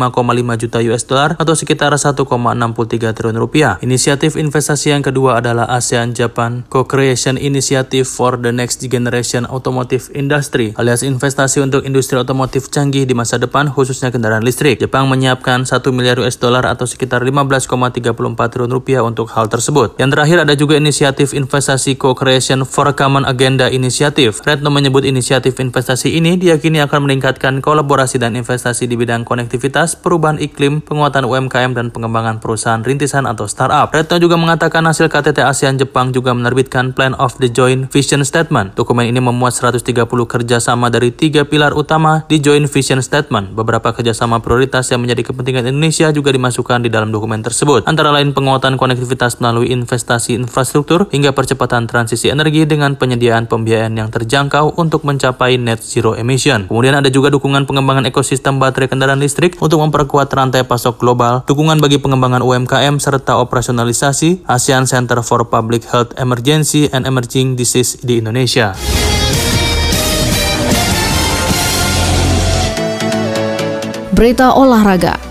juta 0.57 0.79
US 0.89 1.05
dollar 1.05 1.37
atau 1.37 1.53
sekitar 1.53 1.93
1,63 1.93 2.25
triliun 3.13 3.37
rupiah. 3.37 3.77
Inisiatif 3.85 4.41
investasi 4.41 4.97
yang 4.97 5.05
kedua 5.05 5.45
adalah 5.45 5.69
ASEAN 5.69 6.17
Japan 6.17 6.65
Co-Creation 6.73 7.37
Initiative 7.37 8.09
for 8.09 8.41
the 8.41 8.49
Next 8.49 8.81
Generation 8.89 9.45
Automotive 9.45 10.09
Industry 10.17 10.73
alias 10.81 11.05
investasi 11.05 11.61
untuk 11.61 11.85
industri 11.85 12.17
otomotif 12.17 12.73
canggih 12.73 13.05
di 13.05 13.13
masa 13.13 13.37
depan 13.37 13.69
khususnya 13.69 14.09
kendaraan 14.09 14.41
listrik. 14.41 14.81
Jepang 14.81 15.05
menyiapkan 15.13 15.69
1 15.69 15.85
miliar 15.93 16.17
US 16.25 16.41
dollar 16.41 16.46
dolar 16.47 16.63
atau 16.71 16.87
sekitar 16.87 17.27
15,34 17.27 18.15
triliun 18.55 18.71
rupiah 18.71 19.03
untuk 19.03 19.27
hal 19.35 19.51
tersebut. 19.51 19.99
Yang 19.99 20.11
terakhir 20.15 20.39
ada 20.47 20.55
juga 20.55 20.79
inisiatif 20.79 21.35
investasi 21.35 21.99
Co-Creation 21.99 22.63
for 22.63 22.87
Common 22.95 23.27
Agenda 23.27 23.67
Initiative. 23.67 24.39
Retno 24.47 24.71
menyebut 24.71 25.03
inisiatif 25.03 25.59
investasi 25.59 26.15
ini 26.15 26.39
diyakini 26.39 26.79
akan 26.87 27.11
meningkatkan 27.11 27.59
kolaborasi 27.59 28.23
dan 28.23 28.39
investasi 28.39 28.87
di 28.87 28.95
bidang 28.95 29.27
konektivitas, 29.27 29.99
perubahan 29.99 30.39
iklim, 30.39 30.79
penguatan 30.79 31.27
UMKM, 31.27 31.75
dan 31.75 31.91
pengembangan 31.91 32.39
perusahaan 32.39 32.79
rintisan 32.85 33.27
atau 33.27 33.51
startup. 33.51 33.91
Retno 33.91 34.23
juga 34.23 34.39
mengatakan 34.39 34.87
hasil 34.87 35.11
KTT 35.11 35.43
ASEAN 35.43 35.83
Jepang 35.83 36.15
juga 36.15 36.31
menerbitkan 36.37 36.93
Plan 36.93 37.17
of 37.17 37.35
the 37.43 37.49
Joint 37.51 37.89
Vision 37.91 38.23
Statement. 38.23 38.77
Dokumen 38.77 39.09
ini 39.09 39.19
memuat 39.19 39.57
130 39.57 40.05
kerjasama 40.07 40.93
dari 40.93 41.11
tiga 41.11 41.49
pilar 41.49 41.73
utama 41.73 42.29
di 42.29 42.37
Joint 42.39 42.69
Vision 42.69 43.01
Statement. 43.01 43.57
Beberapa 43.57 43.97
kerjasama 43.97 44.45
prioritas 44.45 44.93
yang 44.93 45.01
menjadi 45.01 45.33
kepentingan 45.33 45.73
Indonesia 45.73 46.13
juga 46.13 46.36
dimasukkan 46.37 46.85
di 46.85 46.93
dalam 46.93 47.09
dokumen 47.09 47.41
tersebut, 47.41 47.89
antara 47.89 48.13
lain 48.13 48.37
penguatan 48.37 48.77
konektivitas 48.77 49.41
melalui 49.41 49.73
investasi 49.73 50.37
infrastruktur 50.37 51.09
hingga 51.09 51.33
percepatan 51.33 51.89
transisi 51.89 52.29
energi 52.29 52.69
dengan 52.69 52.95
penyediaan 52.95 53.49
pembiayaan 53.49 53.97
yang 53.97 54.13
terjangkau 54.13 54.77
untuk 54.77 55.03
mencapai 55.09 55.57
net 55.57 55.81
zero 55.81 56.13
emission. 56.15 56.69
Kemudian 56.69 56.95
ada 56.95 57.09
juga 57.09 57.33
dukungan 57.33 57.65
pengembangan 57.65 58.05
ekosistem 58.07 58.61
baterai 58.61 58.93
kendaraan 58.93 59.19
listrik 59.19 59.57
untuk 59.59 59.81
memperkuat 59.81 60.29
rantai 60.31 60.63
pasok 60.63 61.01
global, 61.01 61.43
dukungan 61.49 61.81
bagi 61.81 61.97
pengembangan 61.97 62.45
UMKM 62.45 63.01
serta 63.01 63.41
operasionalisasi 63.41 64.45
ASEAN 64.45 64.85
Center 64.85 65.25
for 65.25 65.49
Public 65.49 65.89
Health 65.89 66.13
Emergency 66.21 66.93
and 66.93 67.09
Emerging 67.09 67.57
Disease 67.57 67.99
di 68.05 68.21
Indonesia. 68.21 68.77
Berita 74.17 74.57
olahraga 74.57 75.26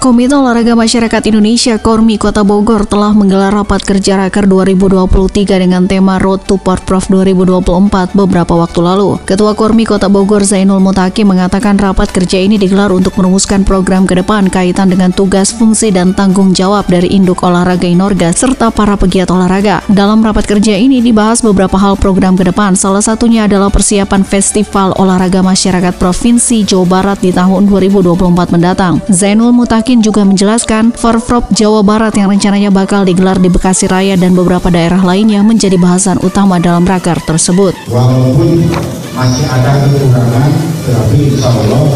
Komite 0.00 0.32
Olahraga 0.32 0.72
Masyarakat 0.72 1.28
Indonesia 1.28 1.76
Kormi 1.76 2.16
Kota 2.16 2.40
Bogor 2.40 2.88
telah 2.88 3.12
menggelar 3.12 3.52
rapat 3.52 3.84
kerja 3.84 4.16
Raker 4.16 4.48
2023 4.48 5.60
dengan 5.60 5.84
tema 5.84 6.16
Road 6.16 6.48
to 6.48 6.56
Porprov 6.56 7.04
2024 7.12 8.16
beberapa 8.16 8.56
waktu 8.56 8.80
lalu. 8.80 9.20
Ketua 9.28 9.52
Kormi 9.52 9.84
Kota 9.84 10.08
Bogor 10.08 10.40
Zainul 10.40 10.80
Mutaki 10.80 11.20
mengatakan 11.28 11.76
rapat 11.76 12.16
kerja 12.16 12.40
ini 12.40 12.56
digelar 12.56 12.88
untuk 12.96 13.12
merumuskan 13.20 13.60
program 13.60 14.08
ke 14.08 14.16
depan 14.16 14.48
kaitan 14.48 14.88
dengan 14.88 15.12
tugas, 15.12 15.52
fungsi, 15.52 15.92
dan 15.92 16.16
tanggung 16.16 16.56
jawab 16.56 16.88
dari 16.88 17.12
Induk 17.12 17.44
Olahraga 17.44 17.84
Inorga 17.84 18.32
serta 18.32 18.72
para 18.72 18.96
pegiat 18.96 19.28
olahraga. 19.28 19.84
Dalam 19.84 20.24
rapat 20.24 20.48
kerja 20.48 20.80
ini 20.80 21.04
dibahas 21.04 21.44
beberapa 21.44 21.76
hal 21.76 22.00
program 22.00 22.40
ke 22.40 22.48
depan, 22.48 22.72
salah 22.72 23.04
satunya 23.04 23.44
adalah 23.44 23.68
persiapan 23.68 24.24
Festival 24.24 24.96
Olahraga 24.96 25.44
Masyarakat 25.44 25.92
Provinsi 26.00 26.64
Jawa 26.64 26.88
Barat 26.88 27.20
di 27.20 27.36
tahun 27.36 27.68
2024 27.68 28.16
mendatang. 28.48 29.04
Zainul 29.12 29.52
Mutaki 29.52 29.89
Yakin 29.90 30.06
juga 30.06 30.22
menjelaskan 30.22 30.94
Forprov 30.94 31.50
Jawa 31.50 31.82
Barat 31.82 32.14
yang 32.14 32.30
rencananya 32.30 32.70
bakal 32.70 33.02
digelar 33.02 33.42
di 33.42 33.50
Bekasi 33.50 33.90
Raya 33.90 34.14
dan 34.14 34.38
beberapa 34.38 34.70
daerah 34.70 35.02
lainnya 35.02 35.42
menjadi 35.42 35.74
bahasan 35.74 36.22
utama 36.22 36.62
dalam 36.62 36.86
raker 36.86 37.18
tersebut. 37.26 37.74
Walaupun 37.90 38.70
masih 39.18 39.50
ada 39.50 39.82
kekurangan, 39.82 40.50
tetapi 40.86 41.34
insya 41.34 41.50
Allah 41.50 41.90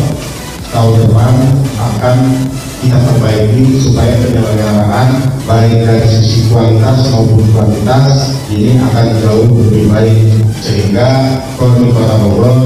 tahun 0.75 1.07
depan 1.07 1.35
akan 1.79 2.17
kita 2.83 2.99
perbaiki 2.99 3.79
supaya 3.79 4.19
penyelenggaraan 4.27 5.09
baik 5.47 5.87
dari 5.87 6.09
sisi 6.19 6.51
kualitas 6.51 7.15
maupun 7.15 7.47
kuantitas 7.55 8.43
ini 8.51 8.75
akan 8.91 9.07
jauh 9.23 9.47
lebih 9.71 9.87
baik 9.95 10.43
sehingga 10.59 11.39
Kota 11.63 12.15
Bogor 12.27 12.59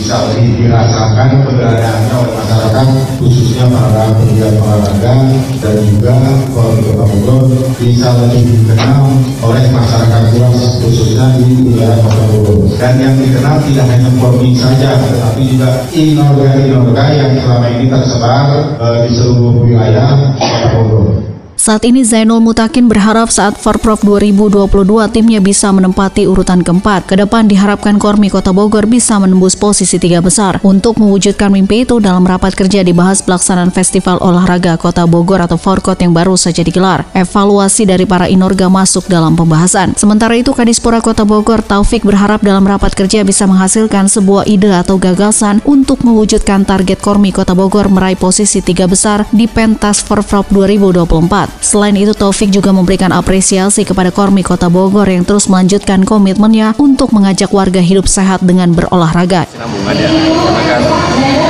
bisa 0.00 0.16
lebih 0.32 0.64
dirasakan 0.64 1.44
keberadaannya 1.44 2.14
oleh 2.24 2.32
masyarakat 2.40 2.86
khususnya 3.20 3.68
para 3.68 4.16
pegiat 4.16 4.56
olahraga 4.56 5.12
dan 5.60 5.76
juga 5.84 6.16
Kota 6.56 7.04
Bogor 7.04 7.52
bisa 7.76 8.08
lebih 8.16 8.48
dikenal 8.48 9.12
oleh 9.44 9.64
masyarakat 9.68 10.22
luas 10.32 10.80
khususnya 10.80 11.36
di 11.36 11.52
wilayah 11.68 12.00
Kota 12.00 12.24
Bogor 12.32 12.64
dan 12.80 12.96
yang 12.96 13.14
dikenal 13.20 13.60
tidak 13.68 13.86
hanya 13.92 14.10
Polri 14.16 14.56
saja 14.56 14.88
tetapi 15.04 15.40
juga 15.52 15.70
inorga-inorga 15.92 17.04
yang 17.12 17.32
selama 17.36 17.68
ini 17.68 17.84
tersebar 17.92 18.48
uh, 18.80 19.04
di 19.04 19.10
seluruh 19.12 19.68
wilayah 19.68 20.32
Kota 20.40 20.68
Bogor. 20.80 21.29
Saat 21.60 21.84
ini 21.84 22.00
Zainul 22.08 22.40
Mutakin 22.40 22.88
berharap 22.88 23.28
saat 23.28 23.60
Forprov 23.60 24.00
2022 24.00 24.64
timnya 25.12 25.44
bisa 25.44 25.68
menempati 25.68 26.24
urutan 26.24 26.64
keempat. 26.64 27.04
Ke 27.04 27.20
depan 27.20 27.52
diharapkan 27.52 28.00
Kormi 28.00 28.32
Kota 28.32 28.48
Bogor 28.48 28.88
bisa 28.88 29.20
menembus 29.20 29.60
posisi 29.60 30.00
tiga 30.00 30.24
besar. 30.24 30.56
Untuk 30.64 30.96
mewujudkan 30.96 31.52
mimpi 31.52 31.84
itu 31.84 32.00
dalam 32.00 32.24
rapat 32.24 32.56
kerja 32.56 32.80
dibahas 32.80 33.20
pelaksanaan 33.20 33.68
Festival 33.76 34.16
Olahraga 34.24 34.80
Kota 34.80 35.04
Bogor 35.04 35.44
atau 35.44 35.60
Forkot 35.60 36.00
yang 36.00 36.16
baru 36.16 36.32
saja 36.32 36.64
digelar. 36.64 37.04
Evaluasi 37.12 37.84
dari 37.84 38.08
para 38.08 38.24
inorga 38.24 38.72
masuk 38.72 39.04
dalam 39.12 39.36
pembahasan. 39.36 39.92
Sementara 40.00 40.40
itu 40.40 40.56
Kadispora 40.56 41.04
Kota 41.04 41.28
Bogor 41.28 41.60
Taufik 41.60 42.08
berharap 42.08 42.40
dalam 42.40 42.64
rapat 42.64 42.96
kerja 42.96 43.20
bisa 43.20 43.44
menghasilkan 43.44 44.08
sebuah 44.08 44.48
ide 44.48 44.72
atau 44.72 44.96
gagasan 44.96 45.60
untuk 45.68 46.08
mewujudkan 46.08 46.64
target 46.64 47.04
Kormi 47.04 47.36
Kota 47.36 47.52
Bogor 47.52 47.92
meraih 47.92 48.16
posisi 48.16 48.64
tiga 48.64 48.88
besar 48.88 49.28
di 49.28 49.44
pentas 49.44 50.00
Forprov 50.00 50.48
2024. 50.48 51.49
Selain 51.58 51.98
itu, 51.98 52.14
Taufik 52.14 52.54
juga 52.54 52.70
memberikan 52.70 53.10
apresiasi 53.10 53.82
kepada 53.82 54.14
Kormi 54.14 54.46
Kota 54.46 54.70
Bogor 54.70 55.10
yang 55.10 55.26
terus 55.26 55.50
melanjutkan 55.50 56.06
komitmennya 56.06 56.78
untuk 56.78 57.10
mengajak 57.10 57.50
warga 57.50 57.82
hidup 57.82 58.06
sehat 58.06 58.46
dengan 58.46 58.70
berolahraga. 58.70 59.50
Kan 59.50 59.66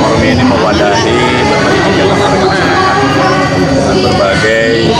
Kormi 0.01 0.27
ini 0.33 0.43
mewadahi 0.43 1.17
berbagai 1.45 1.81
kegiatan 1.85 2.17
olahraga 2.17 2.71
berbagai 4.01 4.91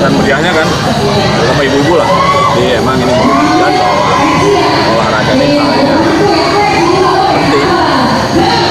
kan 0.00 0.10
meriahnya 0.16 0.50
kan 0.56 0.66
sama 1.44 1.62
ibu-ibu 1.62 1.94
lah. 2.00 2.08
Jadi 2.56 2.68
emang 2.80 2.96
ini 2.96 3.12
membuktikan 3.12 3.72
bahwa 3.76 4.00
olahraga 4.96 5.32
ini 5.36 5.48
hanya 5.60 5.94
penting. 7.36 7.68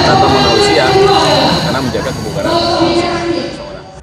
Tanpa 0.10 0.26
manusia 0.26 0.86
karena 1.64 1.80
menjaga 1.80 2.12
kebugaran. 2.18 2.54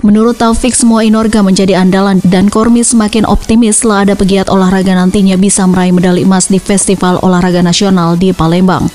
Menurut 0.06 0.38
Taufik, 0.38 0.70
semua 0.70 1.02
inorga 1.02 1.42
menjadi 1.42 1.82
andalan 1.82 2.22
dan 2.22 2.46
Kormi 2.46 2.86
semakin 2.86 3.26
optimis 3.26 3.82
setelah 3.82 4.06
ada 4.06 4.14
pegiat 4.14 4.46
olahraga 4.46 4.94
nantinya 4.94 5.34
bisa 5.34 5.66
meraih 5.66 5.90
medali 5.90 6.22
emas 6.22 6.46
di 6.46 6.62
Festival 6.62 7.18
Olahraga 7.26 7.58
Nasional 7.58 8.14
di 8.14 8.30
Palembang. 8.30 8.86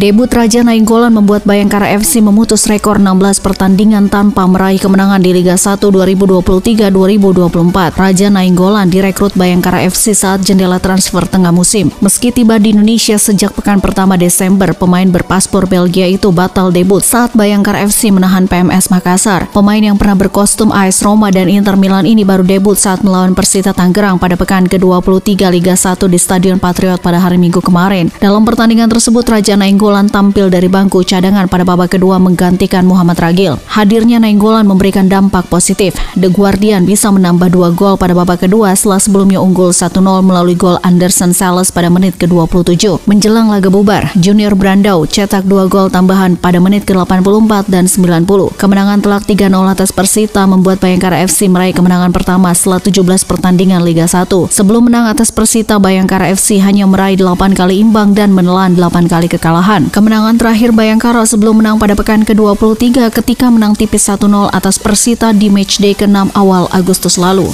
Debut 0.00 0.32
Raja 0.32 0.64
Nainggolan 0.64 1.12
membuat 1.12 1.44
Bayangkara 1.44 1.92
FC 2.00 2.24
memutus 2.24 2.64
rekor 2.64 2.96
16 2.96 3.36
pertandingan 3.44 4.08
tanpa 4.08 4.48
meraih 4.48 4.80
kemenangan 4.80 5.20
di 5.20 5.36
Liga 5.36 5.60
1 5.60 5.76
2023-2024. 5.76 8.00
Raja 8.00 8.32
Nainggolan 8.32 8.88
direkrut 8.88 9.36
Bayangkara 9.36 9.84
FC 9.84 10.16
saat 10.16 10.40
jendela 10.40 10.80
transfer 10.80 11.28
tengah 11.28 11.52
musim. 11.52 11.92
Meski 12.00 12.32
tiba 12.32 12.56
di 12.56 12.72
Indonesia 12.72 13.20
sejak 13.20 13.52
pekan 13.52 13.84
pertama 13.84 14.16
Desember, 14.16 14.72
pemain 14.72 15.04
berpaspor 15.04 15.68
Belgia 15.68 16.08
itu 16.08 16.32
batal 16.32 16.72
debut 16.72 17.04
saat 17.04 17.36
Bayangkara 17.36 17.84
FC 17.84 18.08
menahan 18.08 18.48
PMS 18.48 18.88
Makassar. 18.88 19.52
Pemain 19.52 19.84
yang 19.84 20.00
pernah 20.00 20.16
berkostum 20.16 20.72
AS 20.72 21.04
Roma 21.04 21.28
dan 21.28 21.52
Inter 21.52 21.76
Milan 21.76 22.08
ini 22.08 22.24
baru 22.24 22.40
debut 22.40 22.80
saat 22.80 23.04
melawan 23.04 23.36
Persita 23.36 23.76
Tangerang 23.76 24.16
pada 24.16 24.40
pekan 24.40 24.64
ke-23 24.64 25.52
Liga 25.52 25.76
1 25.76 26.00
di 26.08 26.16
Stadion 26.16 26.56
Patriot 26.56 27.04
pada 27.04 27.20
hari 27.20 27.36
Minggu 27.36 27.60
kemarin. 27.60 28.08
Dalam 28.16 28.48
pertandingan 28.48 28.88
tersebut, 28.88 29.28
Raja 29.28 29.60
Nainggolan 29.60 29.89
Nainggolan 29.90 30.14
tampil 30.14 30.46
dari 30.54 30.70
bangku 30.70 31.02
cadangan 31.02 31.50
pada 31.50 31.66
babak 31.66 31.98
kedua 31.98 32.22
menggantikan 32.22 32.86
Muhammad 32.86 33.18
Ragil. 33.18 33.58
Hadirnya 33.66 34.22
Nainggolan 34.22 34.62
memberikan 34.62 35.10
dampak 35.10 35.50
positif. 35.50 35.98
The 36.14 36.30
Guardian 36.30 36.86
bisa 36.86 37.10
menambah 37.10 37.50
dua 37.50 37.74
gol 37.74 37.98
pada 37.98 38.14
babak 38.14 38.46
kedua 38.46 38.70
setelah 38.78 39.02
sebelumnya 39.02 39.42
unggul 39.42 39.74
1-0 39.74 39.98
melalui 40.22 40.54
gol 40.54 40.78
Anderson 40.86 41.34
Sales 41.34 41.74
pada 41.74 41.90
menit 41.90 42.14
ke-27. 42.22 43.02
Menjelang 43.10 43.50
laga 43.50 43.66
bubar, 43.66 44.14
Junior 44.14 44.54
Brandau 44.54 45.10
cetak 45.10 45.42
dua 45.42 45.66
gol 45.66 45.90
tambahan 45.90 46.38
pada 46.38 46.62
menit 46.62 46.86
ke-84 46.86 47.66
dan 47.66 47.90
90. 47.90 48.54
Kemenangan 48.62 49.02
telak 49.02 49.26
3-0 49.26 49.74
atas 49.74 49.90
Persita 49.90 50.46
membuat 50.46 50.78
Bayangkara 50.78 51.18
FC 51.26 51.50
meraih 51.50 51.74
kemenangan 51.74 52.14
pertama 52.14 52.54
setelah 52.54 52.78
17 52.78 53.26
pertandingan 53.26 53.82
Liga 53.82 54.06
1. 54.06 54.30
Sebelum 54.54 54.86
menang 54.86 55.10
atas 55.10 55.34
Persita, 55.34 55.82
Bayangkara 55.82 56.30
FC 56.30 56.62
hanya 56.62 56.86
meraih 56.86 57.18
8 57.18 57.58
kali 57.58 57.82
imbang 57.82 58.14
dan 58.14 58.30
menelan 58.30 58.78
8 58.78 59.10
kali 59.10 59.26
kekalahan. 59.26 59.79
Kemenangan 59.88 60.36
terakhir 60.36 60.76
Bayangkara 60.76 61.24
sebelum 61.24 61.64
menang 61.64 61.80
pada 61.80 61.96
pekan 61.96 62.20
ke-23 62.28 63.08
ketika 63.08 63.48
menang 63.48 63.72
tipis 63.72 64.04
1-0 64.04 64.52
atas 64.52 64.76
Persita 64.76 65.32
di 65.32 65.48
matchday 65.48 65.96
ke-6 65.96 66.36
awal 66.36 66.68
Agustus 66.68 67.16
lalu. 67.16 67.48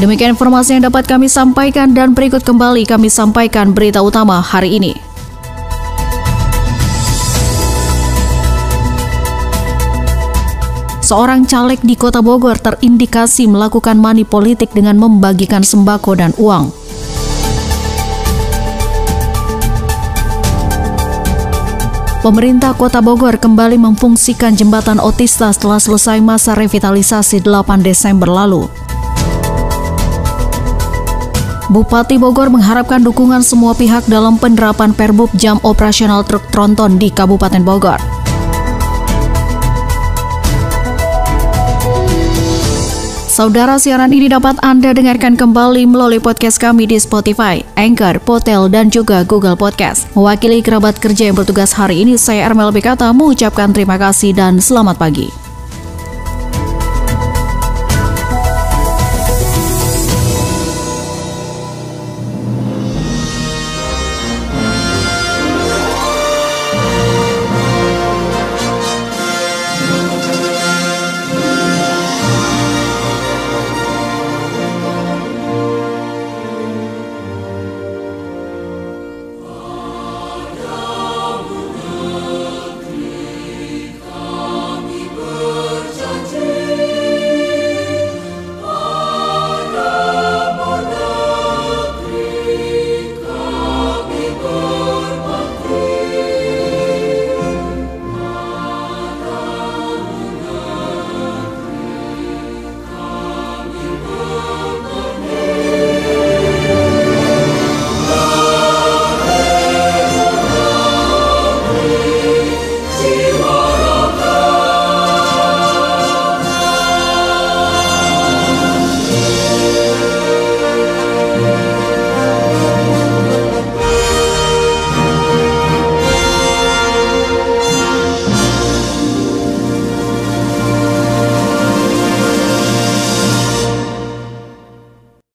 Demikian 0.00 0.36
informasi 0.36 0.76
yang 0.76 0.88
dapat 0.88 1.08
kami 1.08 1.28
sampaikan 1.28 1.92
dan 1.92 2.16
berikut 2.16 2.44
kembali 2.44 2.84
kami 2.84 3.08
sampaikan 3.12 3.76
berita 3.76 4.00
utama 4.00 4.40
hari 4.40 4.76
ini. 4.76 5.05
Seorang 11.06 11.46
caleg 11.46 11.78
di 11.86 11.94
kota 11.94 12.18
Bogor 12.18 12.58
terindikasi 12.58 13.46
melakukan 13.46 13.94
money 13.94 14.26
politik 14.26 14.74
dengan 14.74 14.98
membagikan 14.98 15.62
sembako 15.62 16.18
dan 16.18 16.34
uang. 16.34 16.74
Pemerintah 22.26 22.74
Kota 22.74 22.98
Bogor 22.98 23.38
kembali 23.38 23.78
memfungsikan 23.78 24.58
jembatan 24.58 24.98
otista 24.98 25.46
setelah 25.54 25.78
selesai 25.78 26.18
masa 26.18 26.58
revitalisasi 26.58 27.38
8 27.38 27.86
Desember 27.86 28.26
lalu. 28.26 28.66
Bupati 31.70 32.18
Bogor 32.18 32.50
mengharapkan 32.50 32.98
dukungan 32.98 33.46
semua 33.46 33.78
pihak 33.78 34.10
dalam 34.10 34.42
penerapan 34.42 34.90
perbub 34.90 35.30
jam 35.38 35.62
operasional 35.62 36.26
truk 36.26 36.42
tronton 36.50 36.98
di 36.98 37.14
Kabupaten 37.14 37.62
Bogor. 37.62 38.15
Saudara 43.36 43.76
siaran 43.76 44.16
ini 44.16 44.32
dapat 44.32 44.56
Anda 44.64 44.96
dengarkan 44.96 45.36
kembali 45.36 45.84
melalui 45.84 46.16
podcast 46.16 46.56
kami 46.56 46.88
di 46.88 46.96
Spotify, 46.96 47.60
Anchor, 47.76 48.16
Potel, 48.16 48.64
dan 48.72 48.88
juga 48.88 49.28
Google 49.28 49.52
Podcast. 49.52 50.08
Mewakili 50.16 50.64
kerabat 50.64 50.96
kerja 50.96 51.28
yang 51.28 51.36
bertugas 51.36 51.76
hari 51.76 52.00
ini, 52.00 52.16
saya 52.16 52.48
Ermel 52.48 52.72
Bekata 52.72 53.12
mengucapkan 53.12 53.76
terima 53.76 54.00
kasih 54.00 54.32
dan 54.32 54.56
selamat 54.56 54.96
pagi. 54.96 55.45